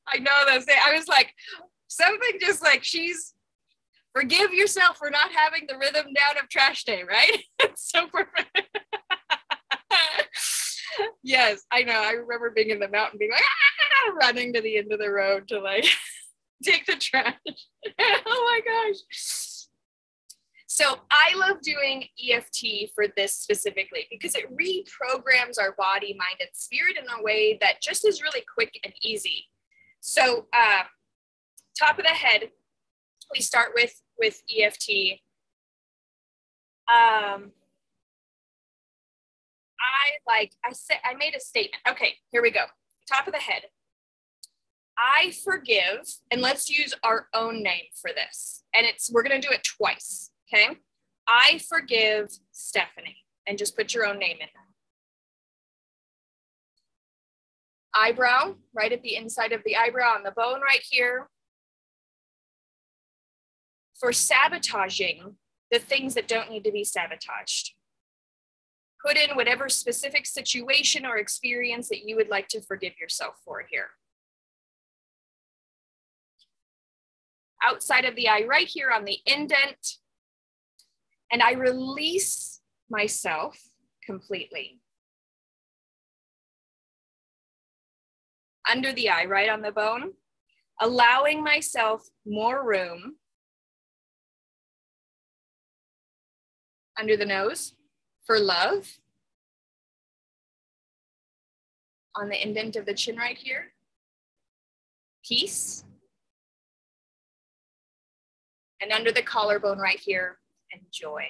I 0.08 0.18
know 0.20 0.32
those 0.48 0.66
things. 0.66 0.80
I 0.86 0.94
was 0.96 1.08
like, 1.08 1.34
something 1.88 2.40
just 2.40 2.62
like 2.62 2.84
she's 2.84 3.34
forgive 4.14 4.54
yourself 4.54 4.98
for 4.98 5.10
not 5.10 5.32
having 5.32 5.66
the 5.68 5.78
rhythm 5.78 6.06
down 6.14 6.38
of 6.42 6.50
trash 6.50 6.84
day, 6.84 7.04
right? 7.04 7.44
It's 7.60 7.90
so 7.90 8.08
perfect. 8.08 8.50
Yes, 11.24 11.64
I 11.72 11.84
know. 11.84 12.02
I 12.02 12.12
remember 12.12 12.52
being 12.52 12.70
in 12.70 12.80
the 12.80 12.90
mountain 12.90 13.20
being 13.20 13.32
like 13.32 13.42
ah! 13.42 14.14
running 14.22 14.54
to 14.54 14.62
the 14.62 14.78
end 14.78 14.92
of 14.92 15.00
the 15.00 15.10
road 15.10 15.48
to 15.50 15.60
like 15.60 15.86
take 16.64 16.86
the 16.86 16.96
trash. 16.96 17.36
oh 18.00 18.62
my 18.62 18.62
gosh. 18.66 18.98
So 20.68 21.00
I 21.12 21.36
love 21.36 21.62
doing 21.62 22.06
EFT 22.32 22.92
for 22.96 23.06
this 23.18 23.36
specifically 23.36 24.08
because 24.10 24.36
it 24.36 24.50
reprograms 24.56 25.60
our 25.60 25.74
body, 25.78 26.14
mind, 26.18 26.38
and 26.40 26.50
spirit 26.54 26.96
in 26.98 27.04
a 27.20 27.22
way 27.22 27.58
that 27.60 27.82
just 27.82 28.08
is 28.08 28.22
really 28.22 28.44
quick 28.54 28.80
and 28.84 28.94
easy. 29.04 29.48
So 30.00 30.48
uh, 30.54 30.84
top 31.78 32.00
of 32.00 32.06
the 32.06 32.12
head, 32.12 32.52
we 33.34 33.42
start 33.42 33.72
with 33.76 34.02
with 34.18 34.42
EFT. 34.50 35.20
Um, 36.88 37.52
I 39.92 40.32
like 40.32 40.54
I 40.66 40.72
said 40.74 40.98
I 41.04 41.16
made 41.16 41.36
a 41.36 41.40
statement. 41.40 41.84
Okay, 41.90 42.16
here 42.32 42.42
we 42.42 42.52
go. 42.52 42.66
Top 43.12 43.28
of 43.28 43.34
the 43.34 43.40
head. 43.40 43.64
I 44.98 45.34
forgive, 45.44 46.08
and 46.30 46.42
let's 46.42 46.70
use 46.70 46.94
our 47.04 47.28
own 47.34 47.64
name 47.64 47.86
for 48.00 48.12
this. 48.16 48.64
And 48.74 48.86
it's 48.86 49.12
we're 49.12 49.24
gonna 49.24 49.42
do 49.42 49.52
it 49.52 49.64
twice. 49.64 50.32
Okay. 50.52 50.78
I 51.28 51.60
forgive 51.70 52.30
Stephanie 52.52 53.18
and 53.48 53.58
just 53.58 53.76
put 53.76 53.94
your 53.94 54.06
own 54.06 54.20
name 54.20 54.38
in 54.40 54.48
there. 54.54 54.68
Eyebrow, 57.94 58.56
right 58.74 58.92
at 58.92 59.02
the 59.02 59.16
inside 59.16 59.52
of 59.52 59.62
the 59.66 59.76
eyebrow 59.76 60.16
on 60.16 60.24
the 60.24 60.32
bone 60.32 60.62
right 60.62 60.84
here. 60.90 61.30
For 64.00 64.12
sabotaging 64.12 65.36
the 65.72 65.80
things 65.80 66.16
that 66.16 66.28
don't 66.28 66.50
need 66.50 66.64
to 66.64 66.72
be 66.72 66.84
sabotaged. 66.84 67.74
Put 69.06 69.18
in 69.18 69.36
whatever 69.36 69.68
specific 69.68 70.28
situation 70.28 71.06
or 71.06 71.18
experience 71.18 71.90
that 71.90 72.08
you 72.08 72.16
would 72.16 72.30
like 72.30 72.48
to 72.50 72.62
forgive 72.62 72.94
yourself 73.00 73.36
for 73.44 73.66
here. 73.70 73.90
Outside 77.66 78.06
of 78.06 78.16
the 78.16 78.30
eye, 78.30 78.44
right 78.48 78.68
here 78.68 78.92
on 78.92 79.06
the 79.06 79.18
indent, 79.26 79.98
and 81.32 81.42
I 81.42 81.54
release 81.54 82.62
myself 82.90 83.58
completely. 84.06 84.80
Under 88.70 88.94
the 88.94 89.10
eye, 89.10 89.26
right 89.26 89.50
on 89.50 89.62
the 89.62 89.72
bone, 89.72 90.14
allowing 90.80 91.44
myself 91.44 92.08
more 92.26 92.64
room. 92.68 93.16
Under 97.00 97.18
the 97.18 97.26
nose 97.26 97.74
for 98.32 98.40
love. 98.40 98.98
On 102.16 102.30
the 102.30 102.42
indent 102.42 102.78
of 102.78 102.86
the 102.86 102.94
chin 102.94 103.18
right 103.18 103.38
here. 103.38 103.74
Peace. 105.22 105.84
And 108.80 108.94
under 108.94 109.12
the 109.12 109.22
collarbone 109.22 109.80
right 109.80 110.00
here, 110.00 110.38
and 110.72 110.82
joy. 110.92 111.26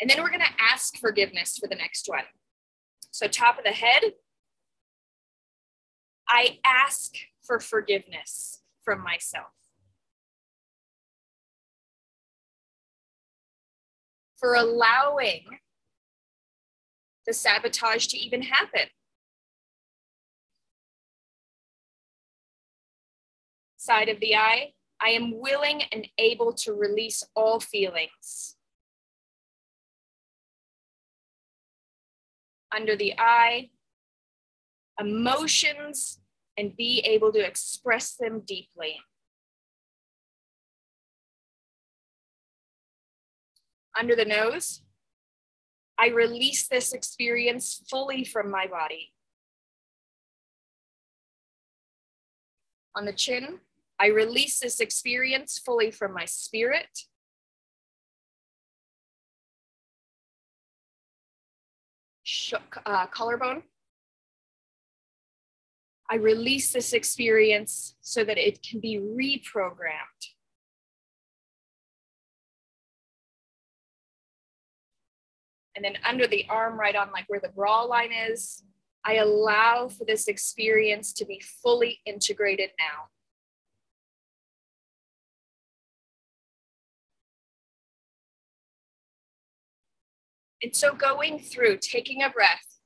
And 0.00 0.10
then 0.10 0.20
we're 0.20 0.30
going 0.30 0.40
to 0.40 0.62
ask 0.72 0.98
forgiveness 0.98 1.56
for 1.56 1.68
the 1.68 1.76
next 1.76 2.08
one. 2.08 2.24
So, 3.12 3.28
top 3.28 3.58
of 3.58 3.64
the 3.64 3.70
head, 3.70 4.14
I 6.28 6.58
ask 6.64 7.14
for 7.42 7.60
forgiveness 7.60 8.60
from 8.84 9.04
myself. 9.04 9.59
For 14.40 14.54
allowing 14.54 15.58
the 17.26 17.34
sabotage 17.34 18.06
to 18.08 18.18
even 18.18 18.42
happen. 18.42 18.88
Side 23.76 24.08
of 24.08 24.18
the 24.20 24.34
eye, 24.34 24.72
I 25.00 25.10
am 25.10 25.38
willing 25.38 25.82
and 25.92 26.08
able 26.18 26.54
to 26.54 26.72
release 26.72 27.22
all 27.36 27.60
feelings. 27.60 28.56
Under 32.74 32.96
the 32.96 33.14
eye, 33.18 33.70
emotions 34.98 36.20
and 36.56 36.76
be 36.76 37.00
able 37.00 37.32
to 37.32 37.40
express 37.40 38.14
them 38.14 38.42
deeply. 38.46 38.98
Under 43.98 44.14
the 44.14 44.24
nose, 44.24 44.82
I 45.98 46.08
release 46.08 46.68
this 46.68 46.92
experience 46.92 47.82
fully 47.90 48.24
from 48.24 48.50
my 48.50 48.66
body. 48.66 49.12
On 52.96 53.04
the 53.04 53.12
chin, 53.12 53.60
I 53.98 54.06
release 54.06 54.60
this 54.60 54.80
experience 54.80 55.58
fully 55.58 55.90
from 55.90 56.14
my 56.14 56.24
spirit. 56.24 57.00
Shook, 62.22 62.78
uh, 62.86 63.06
collarbone. 63.08 63.64
I 66.10 66.16
release 66.16 66.72
this 66.72 66.92
experience 66.92 67.94
so 68.00 68.24
that 68.24 68.38
it 68.38 68.62
can 68.62 68.80
be 68.80 68.98
reprogrammed. 68.98 70.29
And 75.80 75.84
then 75.86 75.96
under 76.06 76.26
the 76.26 76.44
arm, 76.50 76.78
right 76.78 76.94
on 76.94 77.10
like 77.10 77.24
where 77.28 77.40
the 77.40 77.48
bra 77.48 77.84
line 77.84 78.12
is, 78.12 78.62
I 79.02 79.14
allow 79.14 79.88
for 79.88 80.04
this 80.04 80.28
experience 80.28 81.14
to 81.14 81.24
be 81.24 81.42
fully 81.62 82.00
integrated 82.04 82.68
now. 82.78 83.08
And 90.62 90.76
so 90.76 90.92
going 90.92 91.38
through, 91.38 91.78
taking 91.78 92.22
a 92.22 92.28
breath. 92.28 92.76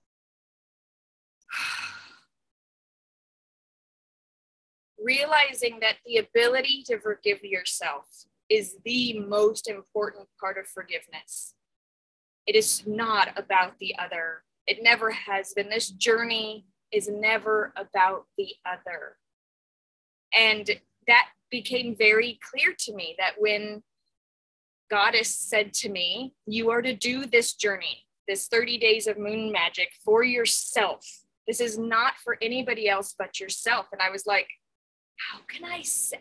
Realizing 5.04 5.80
that 5.80 5.96
the 6.06 6.18
ability 6.18 6.84
to 6.86 7.00
forgive 7.00 7.42
yourself 7.42 8.04
is 8.48 8.76
the 8.84 9.18
most 9.18 9.68
important 9.68 10.28
part 10.38 10.58
of 10.58 10.68
forgiveness. 10.68 11.54
It 12.46 12.56
is 12.56 12.86
not 12.86 13.38
about 13.38 13.78
the 13.78 13.94
other. 13.98 14.42
It 14.66 14.82
never 14.82 15.10
has 15.10 15.52
been. 15.54 15.68
This 15.68 15.88
journey 15.88 16.66
is 16.92 17.08
never 17.08 17.72
about 17.76 18.26
the 18.36 18.48
other. 18.66 19.16
And 20.36 20.68
that 21.06 21.28
became 21.50 21.94
very 21.96 22.38
clear 22.50 22.74
to 22.80 22.94
me 22.94 23.14
that 23.18 23.34
when 23.38 23.82
goddess 24.90 25.34
said 25.34 25.72
to 25.74 25.88
me, 25.88 26.34
You 26.46 26.70
are 26.70 26.82
to 26.82 26.94
do 26.94 27.26
this 27.26 27.54
journey, 27.54 28.04
this 28.28 28.48
30 28.48 28.78
days 28.78 29.06
of 29.06 29.18
moon 29.18 29.52
magic 29.52 29.90
for 30.04 30.22
yourself. 30.22 31.06
This 31.46 31.60
is 31.60 31.78
not 31.78 32.14
for 32.22 32.38
anybody 32.40 32.88
else 32.88 33.14
but 33.18 33.38
yourself. 33.38 33.86
And 33.92 34.00
I 34.00 34.10
was 34.10 34.26
like, 34.26 34.48
How 35.30 35.40
can 35.46 35.64
I 35.64 35.82
say? 35.82 36.20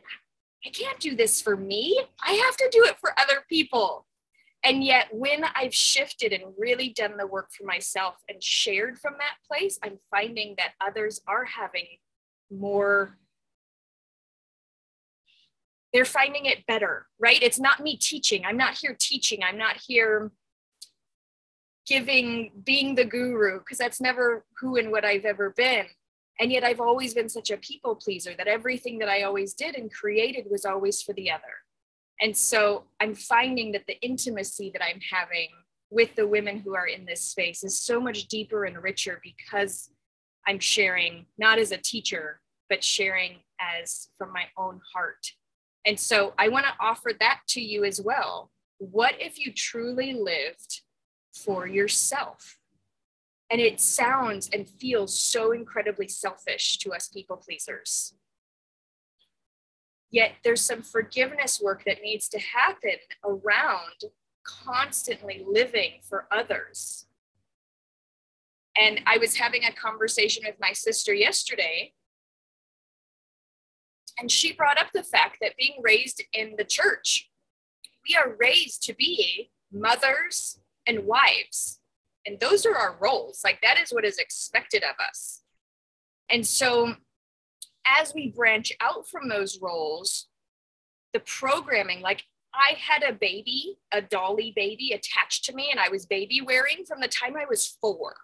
I 0.66 0.70
can't 0.70 1.00
do 1.00 1.16
this 1.16 1.42
for 1.42 1.58
me. 1.58 2.00
I 2.26 2.34
have 2.34 2.56
to 2.58 2.70
do 2.72 2.84
it 2.86 2.98
for 3.00 3.18
other 3.20 3.44
people. 3.50 4.06
And 4.66 4.84
yet, 4.84 5.08
when 5.12 5.44
I've 5.56 5.76
shifted 5.76 6.32
and 6.32 6.54
really 6.58 6.90
done 6.90 7.18
the 7.18 7.28
work 7.28 7.50
for 7.52 7.66
myself 7.66 8.16
and 8.30 8.42
shared 8.42 8.98
from 8.98 9.14
that 9.20 9.36
place, 9.46 9.78
I'm 9.84 9.98
finding 10.10 10.56
that 10.58 10.74
others 10.80 11.20
are 11.28 11.46
having 11.46 11.88
more 12.50 13.18
they're 15.94 16.06
finding 16.06 16.48
it 16.48 16.66
better, 16.66 17.06
right? 17.20 17.42
It's 17.42 17.60
not 17.60 17.80
me 17.80 17.96
teaching. 17.96 18.44
I'm 18.46 18.58
not 18.58 18.76
here 18.80 18.98
teaching. 19.00 19.44
I'm 19.44 19.60
not 19.60 19.78
here 19.78 20.32
giving, 21.86 22.52
being 22.64 22.96
the 22.96 23.06
guru, 23.06 23.60
because 23.60 23.78
that's 23.78 24.02
never 24.02 24.44
who 24.60 24.78
and 24.78 24.92
what 24.92 25.06
I've 25.06 25.26
ever 25.26 25.52
been. 25.52 25.86
And 26.40 26.52
yet 26.52 26.64
I've 26.64 26.80
always 26.80 27.14
been 27.14 27.30
such 27.30 27.52
a 27.52 27.58
people 27.58 27.96
pleaser 27.96 28.34
that 28.38 28.48
everything 28.48 28.98
that 29.00 29.10
I 29.10 29.22
always 29.22 29.54
did 29.54 29.76
and 29.76 29.94
created 29.94 30.46
was 30.50 30.66
always 30.66 31.02
for 31.04 31.14
the 31.14 31.30
other. 31.30 31.63
And 32.24 32.36
so 32.36 32.86
I'm 33.00 33.14
finding 33.14 33.72
that 33.74 33.86
the 33.86 34.02
intimacy 34.02 34.72
that 34.74 34.84
I'm 34.84 35.00
having 35.12 35.50
with 35.92 36.16
the 36.16 36.26
women 36.26 36.58
who 36.58 36.74
are 36.74 36.88
in 36.88 37.06
this 37.06 37.22
space 37.22 37.64
is 37.64 37.80
so 37.80 38.02
much 38.02 38.28
deeper 38.28 38.66
and 38.66 38.82
richer 38.82 39.22
because 39.22 39.92
I'm 40.48 40.60
sharing 40.60 41.28
not 41.38 41.60
as 41.60 41.72
a 41.72 41.78
teacher, 41.78 42.42
but 42.70 42.84
sharing 42.84 43.36
as 43.60 44.08
from 44.18 44.34
my 44.34 44.46
own 44.58 44.82
heart 44.96 45.28
and 45.86 46.00
so 46.00 46.34
I 46.38 46.48
want 46.48 46.66
to 46.66 46.74
offer 46.80 47.12
that 47.20 47.42
to 47.50 47.62
you 47.62 47.84
as 47.84 48.00
well. 48.02 48.52
What 48.78 49.16
if 49.20 49.38
you 49.38 49.52
truly 49.52 50.14
lived 50.14 50.82
for 51.34 51.68
yourself? 51.68 52.58
And 53.52 53.60
it 53.60 53.80
sounds 53.80 54.50
and 54.52 54.68
feels 54.68 55.20
so 55.20 55.52
incredibly 55.52 56.08
selfish 56.08 56.78
to 56.80 56.94
us 56.94 57.08
people 57.10 57.38
pleasers. 57.38 58.14
Yet 60.14 60.36
there's 60.44 60.62
some 60.62 60.84
forgiveness 60.84 61.60
work 61.60 61.84
that 61.86 62.04
needs 62.04 62.30
to 62.30 62.40
happen 62.40 62.98
around 63.26 64.06
constantly 64.44 65.44
living 65.46 65.94
for 66.08 66.28
others. 66.32 67.08
And 68.78 69.02
I 69.08 69.18
was 69.18 69.36
having 69.36 69.66
a 69.66 69.74
conversation 69.74 70.44
with 70.46 70.56
my 70.60 70.72
sister 70.72 71.14
yesterday 71.14 71.94
and 74.20 74.30
she 74.30 74.54
brought 74.54 74.80
up 74.80 74.92
the 74.94 75.04
fact 75.04 75.38
that 75.42 75.58
being 75.58 75.82
raised 75.82 76.22
in 76.34 76.56
the 76.58 76.64
church, 76.64 77.30
we 78.08 78.16
are 78.16 78.36
raised 78.40 78.84
to 78.84 78.94
be 78.94 79.50
mothers 79.72 80.60
and 80.86 81.06
wives. 81.06 81.80
And 82.26 82.40
those 82.40 82.66
are 82.66 82.76
our 82.76 82.96
roles. 83.02 83.42
Like 83.44 83.62
that 83.62 83.80
is 83.82 83.92
what 83.92 84.06
is 84.06 84.18
expected 84.18 84.84
of 84.84 84.96
us. 85.04 85.42
And 86.30 86.46
so 86.46 86.96
as 87.88 88.14
we 88.14 88.30
branch 88.30 88.72
out 88.82 89.08
from 89.08 89.30
those 89.30 89.60
roles, 89.62 90.28
the 91.14 91.20
programming, 91.22 92.02
like 92.02 92.24
I 92.54 92.76
had 92.80 93.04
a 93.04 93.14
baby, 93.14 93.78
a 93.92 94.02
dolly 94.02 94.54
baby 94.56 94.92
attached 94.92 95.46
to 95.46 95.54
me, 95.54 95.70
and 95.72 95.80
I 95.80 95.90
was 95.90 96.06
baby 96.06 96.42
wearing 96.42 96.86
from 96.88 97.02
the 97.02 97.08
time 97.08 97.36
I 97.36 97.46
was 97.50 97.78
four. 97.82 98.16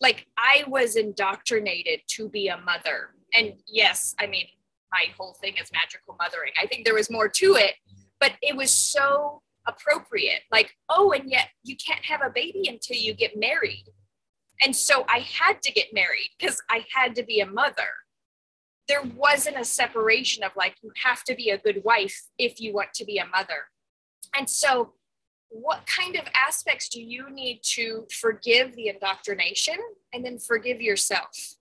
Like 0.00 0.26
I 0.38 0.64
was 0.66 0.96
indoctrinated 0.96 2.00
to 2.08 2.28
be 2.28 2.48
a 2.48 2.58
mother. 2.58 3.10
And 3.34 3.54
yes, 3.66 4.14
I 4.18 4.26
mean, 4.26 4.46
my 4.92 5.04
whole 5.16 5.34
thing 5.34 5.54
is 5.60 5.70
magical 5.72 6.16
mothering. 6.18 6.52
I 6.60 6.66
think 6.66 6.84
there 6.84 6.94
was 6.94 7.10
more 7.10 7.28
to 7.28 7.54
it, 7.56 7.74
but 8.18 8.32
it 8.42 8.56
was 8.56 8.70
so 8.70 9.42
appropriate. 9.66 10.40
Like, 10.50 10.74
oh, 10.88 11.12
and 11.12 11.30
yet 11.30 11.48
you 11.62 11.76
can't 11.76 12.04
have 12.04 12.22
a 12.22 12.30
baby 12.30 12.64
until 12.68 12.96
you 12.96 13.14
get 13.14 13.38
married. 13.38 13.84
And 14.62 14.74
so 14.74 15.04
I 15.08 15.20
had 15.20 15.62
to 15.62 15.72
get 15.72 15.86
married 15.92 16.30
because 16.38 16.60
I 16.68 16.84
had 16.94 17.14
to 17.16 17.22
be 17.22 17.40
a 17.40 17.46
mother. 17.46 17.88
There 18.90 19.08
wasn't 19.14 19.56
a 19.56 19.64
separation 19.64 20.42
of 20.42 20.50
like, 20.56 20.74
you 20.82 20.90
have 21.04 21.22
to 21.24 21.36
be 21.36 21.50
a 21.50 21.58
good 21.58 21.82
wife 21.84 22.22
if 22.38 22.60
you 22.60 22.74
want 22.74 22.92
to 22.94 23.04
be 23.04 23.18
a 23.18 23.26
mother. 23.26 23.68
And 24.36 24.50
so, 24.50 24.94
what 25.48 25.86
kind 25.86 26.16
of 26.16 26.24
aspects 26.34 26.88
do 26.88 27.00
you 27.00 27.30
need 27.30 27.60
to 27.76 28.08
forgive 28.10 28.74
the 28.74 28.88
indoctrination 28.88 29.76
and 30.12 30.24
then 30.24 30.38
forgive 30.38 30.82
yourself? 30.82 31.54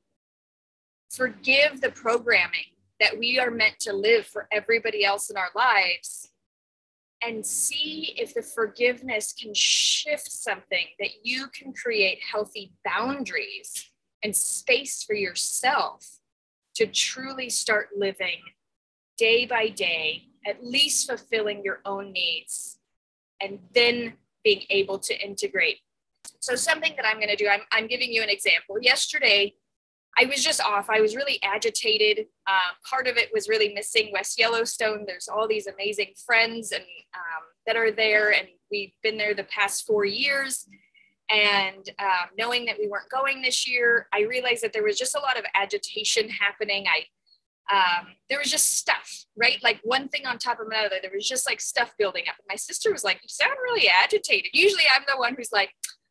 Forgive 1.12 1.82
the 1.82 1.92
programming 1.92 2.74
that 3.00 3.20
we 3.20 3.38
are 3.38 3.52
meant 3.52 3.80
to 3.82 3.94
live 3.94 4.26
for 4.26 4.48
everybody 4.52 5.06
else 5.06 5.30
in 5.30 5.38
our 5.38 5.52
lives 5.56 6.32
and 7.24 7.46
see 7.46 8.16
if 8.18 8.34
the 8.34 8.42
forgiveness 8.42 9.34
can 9.40 9.54
shift 9.54 10.32
something 10.32 10.88
that 11.00 11.12
you 11.24 11.46
can 11.50 11.74
create 11.74 12.20
healthy 12.32 12.74
boundaries 12.84 13.92
and 14.24 14.36
space 14.36 15.04
for 15.04 15.14
yourself 15.14 16.19
to 16.80 16.88
truly 16.88 17.50
start 17.50 17.90
living 17.94 18.40
day 19.18 19.46
by 19.46 19.68
day, 19.68 20.24
at 20.48 20.64
least 20.64 21.10
fulfilling 21.10 21.62
your 21.62 21.82
own 21.84 22.14
needs, 22.14 22.80
and 23.42 23.60
then 23.76 24.14
being 24.46 24.62
able 24.70 24.98
to 24.98 25.14
integrate. 25.22 25.80
So, 26.40 26.56
something 26.56 26.94
that 26.96 27.06
I'm 27.06 27.18
going 27.18 27.28
to 27.28 27.36
do, 27.36 27.50
I'm, 27.50 27.64
I'm 27.74 27.88
giving 27.88 28.14
you 28.14 28.24
an 28.24 28.30
example. 28.30 28.78
Yesterday, 28.82 29.56
I 30.18 30.26
was 30.26 30.42
just 30.42 30.62
off. 30.62 30.90
I 30.90 31.02
was 31.02 31.18
really 31.18 31.38
agitated. 31.44 32.28
Uh, 32.48 32.72
part 32.90 33.08
of 33.08 33.18
it 33.18 33.28
was 33.34 33.50
really 33.50 33.74
missing 33.74 34.12
West 34.14 34.40
Yellowstone. 34.40 35.04
There's 35.06 35.28
all 35.28 35.50
these 35.50 35.68
amazing 35.68 36.14
friends 36.26 36.72
and 36.72 36.84
um, 37.14 37.44
that 37.68 37.76
are 37.76 37.92
there, 37.92 38.32
and 38.32 38.48
we've 38.72 38.94
been 39.04 39.18
there 39.18 39.34
the 39.34 39.44
past 39.44 39.86
four 39.86 40.06
years. 40.06 40.66
And 41.30 41.90
um, 42.00 42.30
knowing 42.38 42.66
that 42.66 42.78
we 42.80 42.88
weren't 42.88 43.10
going 43.10 43.42
this 43.42 43.68
year, 43.68 44.08
I 44.14 44.22
realized 44.22 44.64
that 44.64 44.74
there 44.74 44.84
was 44.84 44.98
just 44.98 45.16
a 45.16 45.20
lot 45.20 45.38
of 45.38 45.46
agitation 45.54 46.30
happening. 46.30 46.86
I 46.88 47.06
um, 47.72 48.08
there 48.30 48.40
was 48.40 48.50
just 48.50 48.78
stuff, 48.78 49.26
right? 49.38 49.58
Like 49.64 49.80
one 49.84 50.08
thing 50.10 50.26
on 50.26 50.40
top 50.40 50.60
of 50.60 50.68
another. 50.68 50.96
There 51.02 51.12
was 51.14 51.28
just 51.28 51.48
like 51.48 51.62
stuff 51.62 51.94
building 52.00 52.24
up. 52.28 52.36
my 52.48 52.56
sister 52.56 52.92
was 52.92 53.04
like, 53.04 53.20
"You 53.22 53.30
sound 53.30 53.54
really 53.64 53.88
agitated." 53.88 54.50
Usually, 54.54 54.86
I'm 54.92 55.04
the 55.08 55.20
one 55.20 55.36
who's 55.36 55.52
like, 55.52 55.70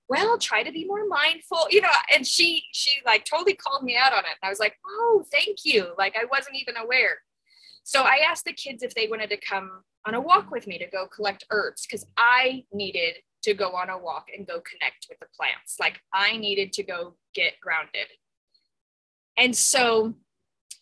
"Well, 0.09 0.39
try 0.39 0.63
to 0.63 0.71
be 0.71 0.85
more 0.85 1.07
mindful," 1.09 1.67
you 1.71 1.81
know. 1.81 1.91
And 2.15 2.25
she 2.25 2.63
she 2.73 3.01
like 3.05 3.25
totally 3.25 3.55
called 3.55 3.83
me 3.83 3.97
out 3.97 4.13
on 4.13 4.21
it. 4.21 4.37
And 4.41 4.47
I 4.47 4.51
was 4.51 4.61
like, 4.61 4.77
"Oh, 4.87 5.25
thank 5.33 5.65
you." 5.65 5.95
Like 5.99 6.17
I 6.17 6.27
wasn't 6.31 6.57
even 6.57 6.77
aware. 6.77 7.19
So 7.83 8.03
I 8.03 8.19
asked 8.29 8.45
the 8.45 8.53
kids 8.53 8.83
if 8.83 8.95
they 8.95 9.09
wanted 9.09 9.31
to 9.31 9.37
come 9.37 9.83
on 10.07 10.15
a 10.15 10.21
walk 10.21 10.51
with 10.51 10.67
me 10.67 10.79
to 10.79 10.87
go 10.87 11.07
collect 11.09 11.45
herbs 11.51 11.87
because 11.87 12.07
I 12.17 12.65
needed 12.73 13.17
to 13.43 13.55
go 13.55 13.71
on 13.71 13.91
a 13.91 13.99
walk 13.99 14.27
and 14.37 14.47
go 14.47 14.61
connect 14.61 15.07
with 15.09 15.19
the 15.21 15.27
plants. 15.37 15.77
Like 15.79 16.01
I 16.13 16.37
needed 16.37 16.73
to 16.75 16.83
go 16.83 17.15
get 17.35 17.55
grounded. 17.61 18.07
And 19.37 19.55
so 19.55 20.15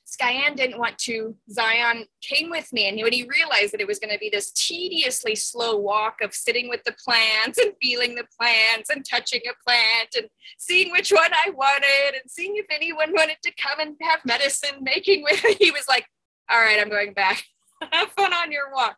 Skyan 0.06 0.54
didn't 0.54 0.78
want 0.78 0.98
to. 0.98 1.34
Zion 1.50 2.06
came 2.22 2.48
with 2.48 2.72
me, 2.72 2.88
and 2.88 3.00
when 3.02 3.12
he 3.12 3.28
realized 3.28 3.72
that 3.72 3.80
it 3.80 3.88
was 3.88 3.98
going 3.98 4.12
to 4.12 4.18
be 4.18 4.30
this 4.30 4.52
tediously 4.52 5.34
slow 5.34 5.76
walk 5.76 6.20
of 6.22 6.32
sitting 6.32 6.68
with 6.68 6.82
the 6.84 6.94
plants 7.04 7.58
and 7.58 7.72
feeling 7.82 8.14
the 8.14 8.26
plants 8.38 8.88
and 8.88 9.04
touching 9.04 9.40
a 9.50 9.68
plant 9.68 10.14
and 10.16 10.28
seeing 10.58 10.92
which 10.92 11.10
one 11.10 11.32
I 11.32 11.50
wanted 11.50 12.20
and 12.20 12.30
seeing 12.30 12.54
if 12.56 12.66
anyone 12.70 13.12
wanted 13.12 13.38
to 13.42 13.52
come 13.60 13.80
and 13.80 13.96
have 14.00 14.20
medicine 14.24 14.78
making 14.80 15.24
with 15.24 15.42
me, 15.42 15.54
he 15.58 15.72
was 15.72 15.86
like, 15.88 16.06
All 16.48 16.60
right, 16.60 16.80
I'm 16.80 16.88
going 16.88 17.12
back. 17.12 17.42
have 17.92 18.10
fun 18.10 18.32
on 18.32 18.52
your 18.52 18.72
walk. 18.72 18.96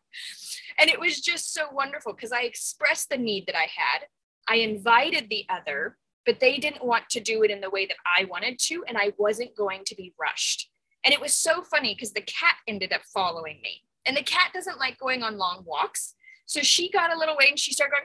And 0.78 0.88
it 0.88 1.00
was 1.00 1.20
just 1.20 1.52
so 1.52 1.66
wonderful 1.72 2.12
because 2.12 2.32
I 2.32 2.42
expressed 2.42 3.10
the 3.10 3.18
need 3.18 3.46
that 3.46 3.56
I 3.56 3.68
had. 3.74 4.06
I 4.48 4.56
invited 4.56 5.28
the 5.28 5.44
other, 5.48 5.96
but 6.24 6.40
they 6.40 6.58
didn't 6.58 6.84
want 6.84 7.08
to 7.10 7.20
do 7.20 7.42
it 7.42 7.50
in 7.50 7.60
the 7.60 7.70
way 7.70 7.86
that 7.86 7.96
I 8.06 8.24
wanted 8.24 8.58
to, 8.60 8.84
and 8.88 8.96
I 8.96 9.12
wasn't 9.18 9.56
going 9.56 9.82
to 9.86 9.94
be 9.94 10.14
rushed. 10.18 10.70
And 11.04 11.12
it 11.12 11.20
was 11.20 11.32
so 11.32 11.62
funny 11.62 11.94
because 11.94 12.12
the 12.12 12.22
cat 12.22 12.56
ended 12.66 12.92
up 12.92 13.02
following 13.12 13.60
me. 13.62 13.82
And 14.06 14.16
the 14.16 14.22
cat 14.22 14.52
doesn't 14.54 14.78
like 14.78 14.98
going 14.98 15.22
on 15.22 15.38
long 15.38 15.64
walks. 15.66 16.14
So 16.46 16.62
she 16.62 16.90
got 16.90 17.12
a 17.12 17.18
little 17.18 17.36
way 17.36 17.46
and 17.48 17.58
she 17.58 17.72
started 17.72 17.92
going, 17.92 18.04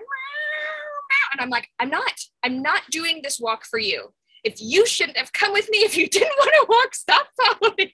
and 1.32 1.42
I'm 1.42 1.50
like, 1.50 1.70
I'm 1.80 1.90
not, 1.90 2.14
I'm 2.44 2.62
not 2.62 2.82
doing 2.90 3.22
this 3.24 3.40
walk 3.40 3.66
for 3.66 3.80
you. 3.80 4.14
If 4.44 4.62
you 4.62 4.86
shouldn't 4.86 5.18
have 5.18 5.32
come 5.32 5.54
with 5.54 5.70
me, 5.70 5.80
if 5.80 5.98
you 5.98 6.08
didn't 6.08 6.34
want 6.40 6.52
to 6.54 6.66
walk, 6.70 6.96
stop 6.96 7.28
following. 7.42 7.92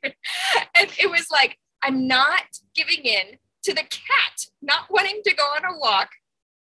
And 0.76 0.90
it 1.00 1.10
was 1.10 1.28
like, 1.32 1.58
I'm 1.84 2.08
not 2.08 2.44
giving 2.76 3.04
in 3.04 3.38
to 3.64 3.74
the 3.74 3.84
cat 3.84 4.46
not 4.62 4.86
wanting 4.90 5.22
to 5.26 5.36
go 5.36 5.44
on 5.44 5.66
a 5.66 5.78
walk. 5.78 6.10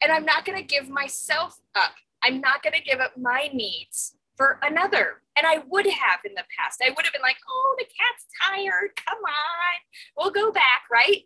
And 0.02 0.12
I'm 0.12 0.24
not 0.24 0.44
going 0.44 0.58
to 0.58 0.64
give 0.64 0.88
myself 0.88 1.58
up. 1.74 1.94
I'm 2.22 2.40
not 2.40 2.62
going 2.62 2.74
to 2.74 2.82
give 2.82 3.00
up 3.00 3.16
my 3.16 3.48
needs 3.52 4.16
for 4.36 4.58
another. 4.62 5.22
And 5.36 5.46
I 5.46 5.62
would 5.68 5.86
have 5.86 6.20
in 6.24 6.34
the 6.34 6.44
past. 6.56 6.82
I 6.84 6.90
would 6.90 7.04
have 7.04 7.12
been 7.12 7.22
like, 7.22 7.36
oh, 7.48 7.76
the 7.78 7.84
cat's 7.84 8.26
tired. 8.46 8.90
Come 8.96 9.18
on, 9.18 9.74
we'll 10.16 10.30
go 10.30 10.52
back, 10.52 10.82
right? 10.90 11.22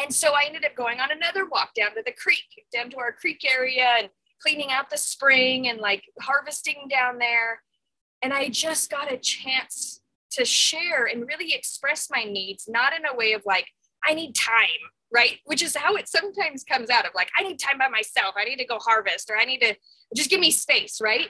And 0.00 0.12
so 0.12 0.32
I 0.32 0.44
ended 0.46 0.64
up 0.64 0.76
going 0.76 1.00
on 1.00 1.10
another 1.10 1.46
walk 1.46 1.72
down 1.74 1.94
to 1.94 2.02
the 2.04 2.12
creek, 2.12 2.66
down 2.72 2.90
to 2.90 2.98
our 2.98 3.12
creek 3.12 3.42
area 3.50 3.94
and 3.98 4.08
cleaning 4.42 4.70
out 4.70 4.90
the 4.90 4.98
spring 4.98 5.68
and 5.68 5.80
like 5.80 6.04
harvesting 6.20 6.86
down 6.90 7.18
there. 7.18 7.62
And 8.22 8.32
I 8.32 8.48
just 8.48 8.90
got 8.90 9.12
a 9.12 9.16
chance 9.16 10.02
to 10.32 10.44
share 10.44 11.06
and 11.06 11.26
really 11.26 11.54
express 11.54 12.08
my 12.10 12.24
needs, 12.24 12.66
not 12.68 12.92
in 12.92 13.04
a 13.06 13.16
way 13.16 13.32
of 13.32 13.42
like, 13.46 13.66
I 14.04 14.14
need 14.14 14.34
time, 14.34 14.66
right? 15.12 15.38
Which 15.44 15.62
is 15.62 15.76
how 15.76 15.96
it 15.96 16.08
sometimes 16.08 16.64
comes 16.64 16.90
out 16.90 17.06
of 17.06 17.12
like, 17.14 17.30
I 17.38 17.42
need 17.42 17.58
time 17.58 17.78
by 17.78 17.88
myself. 17.88 18.34
I 18.36 18.44
need 18.44 18.58
to 18.58 18.66
go 18.66 18.78
harvest 18.78 19.30
or 19.30 19.36
I 19.36 19.44
need 19.44 19.60
to 19.60 19.74
just 20.14 20.30
give 20.30 20.40
me 20.40 20.50
space, 20.50 21.00
right? 21.00 21.28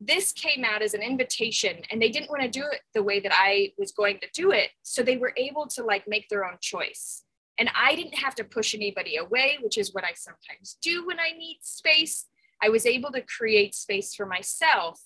this 0.00 0.32
came 0.32 0.64
out 0.64 0.82
as 0.82 0.94
an 0.94 1.02
invitation 1.02 1.82
and 1.90 2.00
they 2.00 2.08
didn't 2.08 2.30
want 2.30 2.42
to 2.42 2.48
do 2.48 2.64
it 2.70 2.80
the 2.94 3.02
way 3.02 3.18
that 3.20 3.32
I 3.34 3.72
was 3.78 3.92
going 3.92 4.18
to 4.20 4.28
do 4.32 4.52
it. 4.52 4.70
So 4.82 5.02
they 5.02 5.16
were 5.16 5.32
able 5.36 5.66
to 5.68 5.84
like 5.84 6.04
make 6.06 6.28
their 6.28 6.44
own 6.44 6.56
choice. 6.60 7.24
And 7.58 7.68
I 7.74 7.96
didn't 7.96 8.14
have 8.14 8.36
to 8.36 8.44
push 8.44 8.74
anybody 8.74 9.16
away, 9.16 9.58
which 9.60 9.76
is 9.76 9.92
what 9.92 10.04
I 10.04 10.12
sometimes 10.14 10.78
do 10.80 11.04
when 11.04 11.18
I 11.18 11.36
need 11.36 11.58
space. 11.62 12.26
I 12.62 12.68
was 12.68 12.86
able 12.86 13.10
to 13.10 13.22
create 13.22 13.74
space 13.74 14.14
for 14.14 14.26
myself 14.26 15.00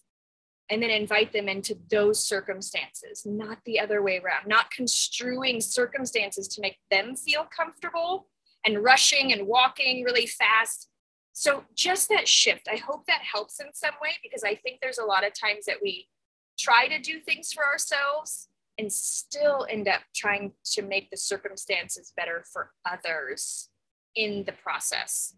and 0.70 0.82
then 0.82 0.90
invite 0.90 1.32
them 1.32 1.48
into 1.48 1.76
those 1.90 2.24
circumstances, 2.24 3.22
not 3.26 3.58
the 3.66 3.78
other 3.78 4.02
way 4.02 4.18
around, 4.18 4.46
not 4.46 4.70
construing 4.70 5.60
circumstances 5.60 6.48
to 6.48 6.60
make 6.60 6.78
them 6.90 7.14
feel 7.14 7.46
comfortable 7.54 8.28
and 8.64 8.82
rushing 8.82 9.32
and 9.32 9.46
walking 9.46 10.04
really 10.04 10.26
fast 10.26 10.88
so 11.32 11.64
just 11.74 12.08
that 12.10 12.28
shift, 12.28 12.68
I 12.70 12.76
hope 12.76 13.06
that 13.06 13.22
helps 13.22 13.58
in 13.58 13.72
some 13.72 13.94
way 14.02 14.10
because 14.22 14.44
I 14.44 14.54
think 14.54 14.78
there's 14.80 14.98
a 14.98 15.04
lot 15.04 15.26
of 15.26 15.32
times 15.32 15.64
that 15.66 15.78
we 15.82 16.08
try 16.58 16.88
to 16.88 16.98
do 16.98 17.20
things 17.20 17.52
for 17.52 17.64
ourselves 17.64 18.48
and 18.78 18.92
still 18.92 19.66
end 19.68 19.88
up 19.88 20.02
trying 20.14 20.52
to 20.72 20.82
make 20.82 21.10
the 21.10 21.16
circumstances 21.16 22.12
better 22.16 22.44
for 22.52 22.70
others 22.86 23.70
in 24.14 24.44
the 24.44 24.52
process. 24.52 25.34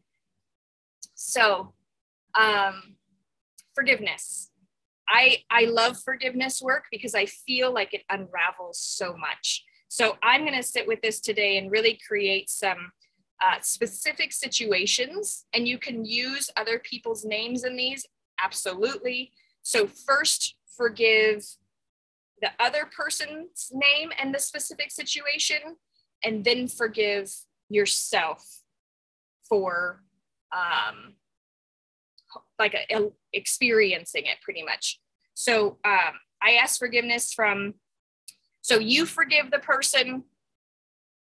So, 1.14 1.74
um, 2.38 2.96
forgiveness. 3.74 4.50
I 5.08 5.38
I 5.50 5.64
love 5.66 5.98
forgiveness 6.02 6.60
work 6.62 6.84
because 6.90 7.14
I 7.14 7.26
feel 7.26 7.72
like 7.72 7.94
it 7.94 8.02
unravels 8.10 8.80
so 8.80 9.16
much. 9.16 9.64
So 9.88 10.16
I'm 10.22 10.42
going 10.42 10.56
to 10.56 10.62
sit 10.62 10.88
with 10.88 11.00
this 11.02 11.20
today 11.20 11.56
and 11.58 11.70
really 11.70 12.00
create 12.06 12.50
some 12.50 12.90
uh, 13.42 13.60
specific 13.60 14.32
situations, 14.32 15.44
and 15.52 15.68
you 15.68 15.78
can 15.78 16.04
use 16.04 16.50
other 16.56 16.78
people's 16.78 17.24
names 17.24 17.64
in 17.64 17.76
these, 17.76 18.06
absolutely. 18.42 19.32
So, 19.62 19.86
first, 19.86 20.56
forgive 20.76 21.44
the 22.40 22.50
other 22.58 22.86
person's 22.86 23.70
name 23.72 24.10
and 24.20 24.34
the 24.34 24.38
specific 24.38 24.90
situation, 24.90 25.76
and 26.24 26.44
then 26.44 26.68
forgive 26.68 27.32
yourself 27.68 28.62
for 29.48 30.02
um, 30.52 31.14
like 32.58 32.74
a, 32.74 32.94
a, 32.94 33.08
experiencing 33.32 34.26
it 34.26 34.38
pretty 34.42 34.62
much. 34.62 35.00
So, 35.34 35.78
um, 35.84 36.14
I 36.42 36.56
ask 36.62 36.78
forgiveness 36.78 37.32
from, 37.32 37.74
so 38.60 38.78
you 38.78 39.06
forgive 39.06 39.50
the 39.50 39.58
person 39.58 40.24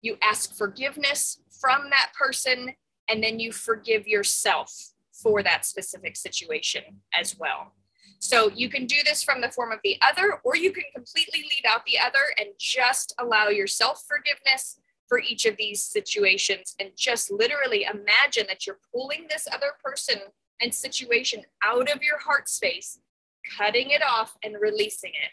you 0.02 0.16
ask 0.22 0.54
forgiveness 0.54 1.40
from 1.60 1.90
that 1.90 2.12
person, 2.18 2.72
and 3.08 3.22
then 3.22 3.40
you 3.40 3.52
forgive 3.52 4.06
yourself 4.06 4.72
for 5.12 5.42
that 5.42 5.64
specific 5.64 6.16
situation 6.16 6.82
as 7.12 7.36
well. 7.38 7.72
So 8.20 8.50
you 8.54 8.68
can 8.68 8.86
do 8.86 8.96
this 9.04 9.22
from 9.22 9.40
the 9.40 9.50
form 9.50 9.72
of 9.72 9.80
the 9.82 9.96
other, 10.00 10.40
or 10.44 10.56
you 10.56 10.72
can 10.72 10.84
completely 10.94 11.40
leave 11.40 11.64
out 11.68 11.84
the 11.86 11.98
other 11.98 12.18
and 12.38 12.48
just 12.58 13.14
allow 13.18 13.48
yourself 13.48 14.04
forgiveness 14.06 14.78
for 15.08 15.18
each 15.20 15.46
of 15.46 15.56
these 15.56 15.82
situations 15.82 16.74
and 16.78 16.90
just 16.96 17.30
literally 17.30 17.84
imagine 17.84 18.44
that 18.48 18.66
you're 18.66 18.78
pulling 18.92 19.26
this 19.28 19.48
other 19.52 19.72
person 19.82 20.20
and 20.60 20.74
situation 20.74 21.42
out 21.64 21.90
of 21.90 22.02
your 22.02 22.18
heart 22.18 22.48
space, 22.48 22.98
cutting 23.56 23.90
it 23.90 24.02
off 24.02 24.36
and 24.42 24.56
releasing 24.60 25.10
it 25.10 25.32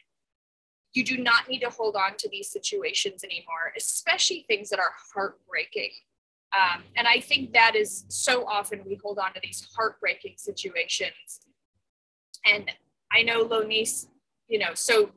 you 0.95 1.03
do 1.03 1.17
not 1.17 1.49
need 1.49 1.59
to 1.59 1.69
hold 1.69 1.95
on 1.95 2.15
to 2.17 2.29
these 2.29 2.49
situations 2.49 3.23
anymore, 3.23 3.73
especially 3.77 4.45
things 4.47 4.69
that 4.69 4.79
are 4.79 4.93
heartbreaking. 5.13 5.91
Um, 6.57 6.83
and 6.95 7.05
I 7.05 7.19
think 7.19 7.51
that 7.51 7.75
is 7.75 8.05
so 8.07 8.47
often 8.47 8.81
we 8.87 8.97
hold 9.03 9.19
on 9.19 9.33
to 9.33 9.41
these 9.43 9.67
heartbreaking 9.75 10.35
situations. 10.37 11.41
And 12.45 12.71
I 13.11 13.23
know 13.23 13.45
Lonice, 13.45 14.07
you 14.47 14.57
know, 14.57 14.73
so 14.73 15.11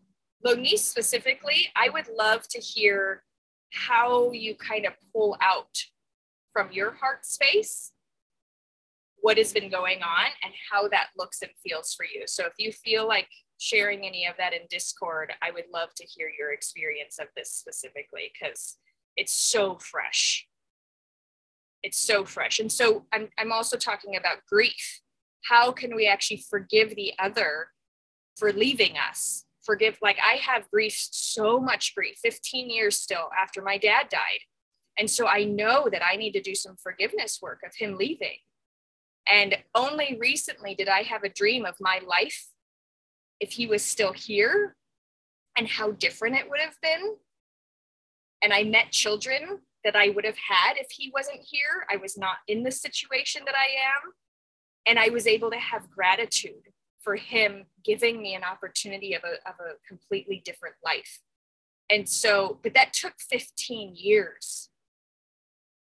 Lonice 0.44 0.81
specifically, 0.81 1.68
I 1.77 1.90
would 1.90 2.09
love 2.09 2.49
to 2.49 2.59
hear 2.59 3.23
how 3.73 4.33
you 4.33 4.57
kind 4.57 4.85
of 4.85 4.94
pull 5.12 5.37
out 5.40 5.79
from 6.53 6.73
your 6.73 6.92
heart 6.92 7.25
space 7.25 7.92
what 9.21 9.39
has 9.39 9.53
been 9.53 9.71
going 9.71 10.03
on 10.03 10.27
and 10.43 10.53
how 10.71 10.89
that 10.89 11.09
looks 11.17 11.43
and 11.43 11.51
feels 11.67 11.95
for 11.95 12.05
you. 12.05 12.25
So 12.27 12.45
if 12.47 12.53
you 12.59 12.73
feel 12.73 13.07
like 13.07 13.29
sharing 13.59 14.07
any 14.07 14.27
of 14.27 14.35
that 14.39 14.53
in 14.53 14.61
Discord, 14.71 15.33
I 15.43 15.51
would 15.51 15.65
love 15.73 15.91
to 15.97 16.05
hear 16.05 16.31
your 16.39 16.53
experience 16.53 17.19
of 17.19 17.27
this 17.37 17.53
specifically 17.53 18.33
because 18.33 18.77
it's 19.17 19.33
so 19.33 19.79
fresh. 19.79 20.47
It's 21.83 21.99
so 21.99 22.25
fresh. 22.25 22.59
And 22.61 22.71
so 22.71 23.07
I'm, 23.13 23.29
I'm 23.39 23.53
also 23.53 23.77
talking 23.77 24.17
about 24.17 24.47
grief. 24.49 25.01
How 25.45 25.73
can 25.73 25.95
we 25.95 26.07
actually 26.07 26.45
forgive 26.49 26.95
the 26.95 27.13
other 27.19 27.69
for 28.37 28.53
leaving 28.53 28.97
us? 28.97 29.45
Forgive, 29.65 29.99
like 30.01 30.19
I 30.25 30.37
have 30.37 30.71
grief, 30.71 30.97
so 31.11 31.61
much 31.61 31.95
grief, 31.95 32.17
15 32.23 32.71
years 32.71 32.97
still 32.97 33.29
after 33.41 33.63
my 33.63 33.77
dad 33.77 34.09
died. 34.09 34.41
And 34.99 35.09
so 35.11 35.27
I 35.27 35.45
know 35.45 35.89
that 35.91 36.03
I 36.05 36.17
need 36.17 36.33
to 36.33 36.41
do 36.41 36.55
some 36.55 36.77
forgiveness 36.83 37.39
work 37.41 37.61
of 37.65 37.73
him 37.77 37.97
leaving. 37.97 38.39
And 39.31 39.57
only 39.75 40.17
recently 40.21 40.75
did 40.75 40.88
I 40.88 41.03
have 41.03 41.23
a 41.23 41.29
dream 41.29 41.67
of 41.67 41.75
my 41.81 42.01
life 42.07 42.47
if 43.41 43.53
he 43.53 43.67
was 43.67 43.83
still 43.83 44.12
here 44.12 44.77
and 45.57 45.69
how 45.69 45.93
different 45.93 46.37
it 46.37 46.49
would 46.49 46.61
have 46.61 46.77
been. 46.83 47.17
And 48.43 48.53
I 48.53 48.64
met 48.64 48.93
children 48.93 49.61
that 49.85 49.97
I 49.97 50.11
would 50.11 50.25
have 50.25 50.38
had 50.38 50.75
if 50.77 50.88
he 50.91 51.11
wasn't 51.14 51.41
here. 51.43 51.87
I 51.91 51.97
was 51.97 52.17
not 52.17 52.37
in 52.47 52.62
the 52.62 52.71
situation 52.71 53.43
that 53.47 53.55
I 53.55 53.67
am. 53.67 54.12
And 54.87 54.99
I 54.99 55.11
was 55.11 55.27
able 55.27 55.51
to 55.51 55.59
have 55.59 55.91
gratitude 55.91 56.73
for 57.01 57.17
him 57.17 57.67
giving 57.85 58.21
me 58.23 58.35
an 58.35 58.43
opportunity 58.45 59.14
of 59.14 59.23
a, 59.25 59.35
of 59.49 59.55
a 59.61 59.75
completely 59.87 60.43
different 60.45 60.77
life. 60.85 61.21
And 61.91 62.09
so, 62.09 62.59
but 62.62 62.75
that 62.75 62.93
took 62.93 63.14
15 63.31 63.95
years. 63.95 64.69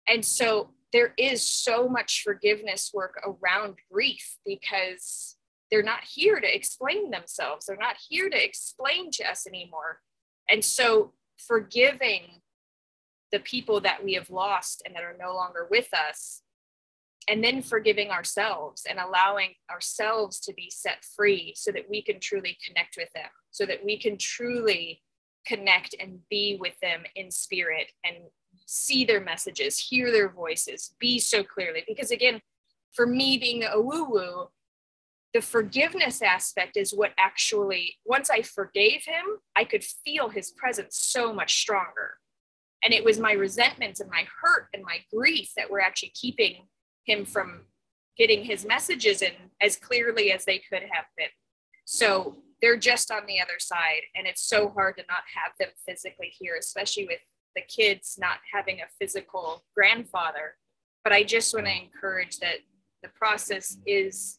And 0.08 0.24
so 0.24 0.70
there 0.92 1.14
is 1.18 1.42
so 1.42 1.88
much 1.88 2.22
forgiveness 2.22 2.90
work 2.94 3.20
around 3.24 3.76
grief 3.92 4.38
because 4.46 5.36
they're 5.70 5.82
not 5.82 6.04
here 6.04 6.40
to 6.40 6.54
explain 6.54 7.10
themselves. 7.10 7.66
They're 7.66 7.76
not 7.76 7.96
here 8.08 8.30
to 8.30 8.44
explain 8.44 9.10
to 9.12 9.30
us 9.30 9.46
anymore. 9.46 10.00
And 10.50 10.64
so 10.64 11.12
forgiving 11.36 12.40
the 13.32 13.40
people 13.40 13.80
that 13.82 14.02
we 14.02 14.14
have 14.14 14.30
lost 14.30 14.82
and 14.86 14.94
that 14.96 15.04
are 15.04 15.16
no 15.20 15.34
longer 15.34 15.68
with 15.70 15.88
us 15.92 16.42
and 17.28 17.44
then 17.44 17.60
forgiving 17.60 18.10
ourselves 18.10 18.86
and 18.88 18.98
allowing 18.98 19.50
ourselves 19.70 20.40
to 20.40 20.54
be 20.54 20.70
set 20.70 21.04
free 21.04 21.52
so 21.54 21.70
that 21.70 21.90
we 21.90 22.00
can 22.00 22.18
truly 22.18 22.56
connect 22.66 22.96
with 22.96 23.12
them 23.14 23.28
so 23.50 23.66
that 23.66 23.84
we 23.84 23.98
can 23.98 24.16
truly 24.16 25.02
connect 25.46 25.94
and 26.00 26.20
be 26.30 26.56
with 26.60 26.78
them 26.80 27.02
in 27.16 27.30
spirit 27.30 27.90
and 28.04 28.16
see 28.68 29.04
their 29.04 29.20
messages 29.20 29.78
hear 29.78 30.12
their 30.12 30.28
voices 30.28 30.94
be 30.98 31.18
so 31.18 31.42
clearly 31.42 31.82
because 31.86 32.10
again 32.10 32.40
for 32.92 33.06
me 33.06 33.38
being 33.38 33.64
a 33.64 33.80
woo 33.80 34.04
woo 34.04 34.48
the 35.34 35.40
forgiveness 35.40 36.22
aspect 36.22 36.76
is 36.76 36.92
what 36.92 37.12
actually 37.18 37.96
once 38.04 38.28
i 38.30 38.42
forgave 38.42 39.02
him 39.04 39.24
i 39.56 39.64
could 39.64 39.82
feel 39.82 40.28
his 40.28 40.50
presence 40.50 40.98
so 40.98 41.32
much 41.32 41.60
stronger 41.60 42.18
and 42.84 42.94
it 42.94 43.04
was 43.04 43.18
my 43.18 43.32
resentments 43.32 44.00
and 44.00 44.10
my 44.10 44.26
hurt 44.40 44.68
and 44.72 44.82
my 44.82 44.98
grief 45.12 45.50
that 45.56 45.70
were 45.70 45.80
actually 45.80 46.12
keeping 46.14 46.68
him 47.04 47.24
from 47.24 47.62
getting 48.16 48.44
his 48.44 48.64
messages 48.64 49.22
in 49.22 49.32
as 49.60 49.76
clearly 49.76 50.32
as 50.32 50.44
they 50.44 50.58
could 50.58 50.82
have 50.82 51.06
been. 51.16 51.28
So 51.84 52.36
they're 52.60 52.76
just 52.76 53.10
on 53.10 53.26
the 53.26 53.40
other 53.40 53.58
side. 53.58 54.02
And 54.14 54.26
it's 54.26 54.42
so 54.42 54.68
hard 54.70 54.96
to 54.98 55.04
not 55.08 55.22
have 55.34 55.52
them 55.58 55.68
physically 55.86 56.32
here, 56.38 56.56
especially 56.58 57.06
with 57.06 57.20
the 57.58 57.82
kids 57.82 58.16
not 58.20 58.38
having 58.52 58.80
a 58.80 58.88
physical 59.00 59.64
grandfather. 59.74 60.56
But 61.02 61.12
I 61.12 61.24
just 61.24 61.52
want 61.52 61.66
to 61.66 61.72
encourage 61.72 62.38
that 62.38 62.58
the 63.02 63.08
process 63.08 63.78
is 63.86 64.38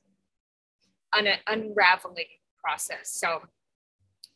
an 1.14 1.28
unraveling 1.48 2.26
process. 2.64 3.12
So 3.12 3.42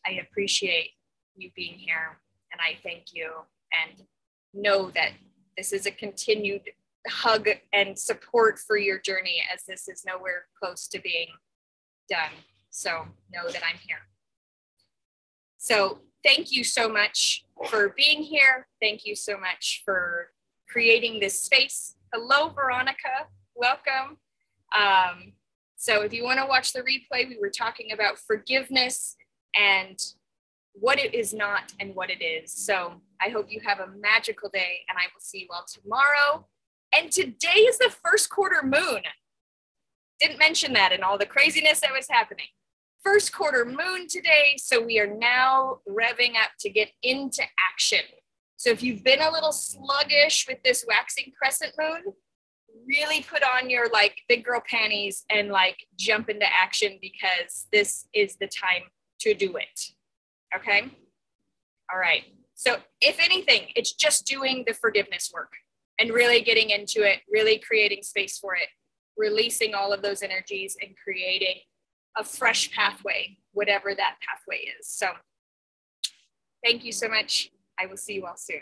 I 0.06 0.12
appreciate 0.14 0.92
you 1.36 1.52
being 1.56 1.76
here 1.76 2.20
and 2.52 2.60
I 2.62 2.78
thank 2.84 3.14
you 3.14 3.32
and 3.72 4.04
know 4.54 4.92
that 4.92 5.12
this 5.58 5.72
is 5.72 5.86
a 5.86 5.92
continued 5.92 6.64
hug 7.08 7.48
and 7.72 7.98
support 7.98 8.60
for 8.60 8.78
your 8.78 9.00
journey 9.00 9.44
as 9.54 9.64
this 9.66 9.88
is 9.88 10.04
nowhere 10.06 10.46
close 10.62 10.88
to 10.90 11.00
being 11.00 11.28
done. 12.10 12.32
So 12.70 13.06
know 13.32 13.50
that 13.50 13.64
I'm 13.64 13.80
here. 13.88 13.98
So 15.58 16.00
thank 16.24 16.52
you 16.52 16.64
so 16.64 16.90
much 16.90 17.46
for 17.70 17.94
being 17.96 18.24
here. 18.24 18.68
Thank 18.82 19.06
you 19.06 19.16
so 19.16 19.38
much 19.38 19.82
for 19.86 20.30
creating 20.70 21.20
this 21.20 21.42
space. 21.42 21.96
Hello, 22.14 22.50
Veronica. 22.50 23.28
Welcome. 23.56 24.18
Um, 24.78 25.34
so 25.76 26.02
if 26.02 26.14
you 26.14 26.24
want 26.24 26.40
to 26.40 26.46
watch 26.46 26.74
the 26.74 26.80
replay, 26.80 27.28
we 27.28 27.38
were 27.40 27.50
talking 27.50 27.92
about 27.92 28.18
forgiveness 28.18 29.16
and 29.56 30.00
what 30.74 30.98
it 30.98 31.14
is 31.14 31.34
not 31.34 31.74
and 31.80 31.94
what 31.94 32.10
it 32.10 32.24
is. 32.24 32.52
So 32.52 33.02
I 33.22 33.30
hope 33.30 33.48
you 33.50 33.62
have 33.66 33.80
a 33.80 33.88
magical 33.88 34.50
day 34.50 34.80
and 34.90 34.98
I 34.98 35.04
will 35.14 35.20
see 35.20 35.42
you 35.42 35.48
all 35.54 35.66
tomorrow. 35.68 36.48
And 36.96 37.12
today 37.12 37.60
is 37.60 37.78
the 37.78 37.94
first 38.04 38.30
quarter 38.30 38.64
moon. 38.64 39.02
Didn't 40.20 40.40
mention 40.40 40.74
that 40.74 40.92
in 40.92 41.04
all 41.04 41.18
the 41.18 41.26
craziness 41.26 41.82
that 41.82 41.92
was 41.92 42.08
happening. 42.10 42.48
First 43.04 43.34
quarter 43.34 43.66
moon 43.66 44.08
today. 44.08 44.56
So 44.58 44.82
we 44.82 44.98
are 45.00 45.14
now 45.14 45.80
revving 45.90 46.36
up 46.36 46.52
to 46.62 46.70
get 46.70 46.90
into 47.02 47.44
action. 47.72 48.00
So 48.56 48.70
if 48.70 48.82
you've 48.82 49.04
been 49.04 49.22
a 49.22 49.30
little 49.30 49.52
sluggish 49.52 50.46
with 50.48 50.64
this 50.64 50.86
waxing 50.88 51.34
crescent 51.38 51.74
moon, 51.78 52.14
really 52.88 53.22
put 53.22 53.44
on 53.44 53.70
your 53.70 53.90
like 53.90 54.22
big 54.30 54.46
girl 54.46 54.62
panties 54.70 55.26
and 55.30 55.50
like 55.50 55.86
jump 55.98 56.30
into 56.30 56.46
action 56.46 56.98
because 57.02 57.68
this 57.74 58.08
is 58.14 58.38
the 58.38 58.48
time 58.48 58.84
to 59.20 59.34
do 59.34 59.58
it. 59.58 59.82
Okay. 60.56 60.90
All 61.92 62.00
right. 62.00 62.24
So 62.56 62.78
if 63.02 63.20
anything, 63.20 63.68
it's 63.76 63.94
just 63.94 64.26
doing 64.26 64.64
the 64.66 64.74
forgiveness 64.74 65.30
work 65.34 65.52
and 66.00 66.12
really 66.12 66.42
getting 66.42 66.70
into 66.70 67.04
it, 67.04 67.20
really 67.30 67.60
creating 67.60 68.04
space 68.04 68.38
for 68.38 68.56
it, 68.56 68.70
releasing 69.18 69.74
all 69.74 69.92
of 69.92 70.02
those 70.02 70.24
energies 70.24 70.78
and 70.82 70.92
creating 71.04 71.58
a 72.18 72.24
fresh 72.24 72.72
pathway, 72.72 73.38
whatever 73.54 73.94
that 73.96 74.16
pathway 74.22 74.70
is. 74.80 74.88
So 74.88 75.08
thank 76.64 76.84
you 76.84 76.92
so 76.92 77.08
much. 77.08 77.52
I 77.80 77.86
will 77.88 77.98
see 77.98 78.14
you 78.14 78.26
all 78.26 78.38
soon. 78.38 78.62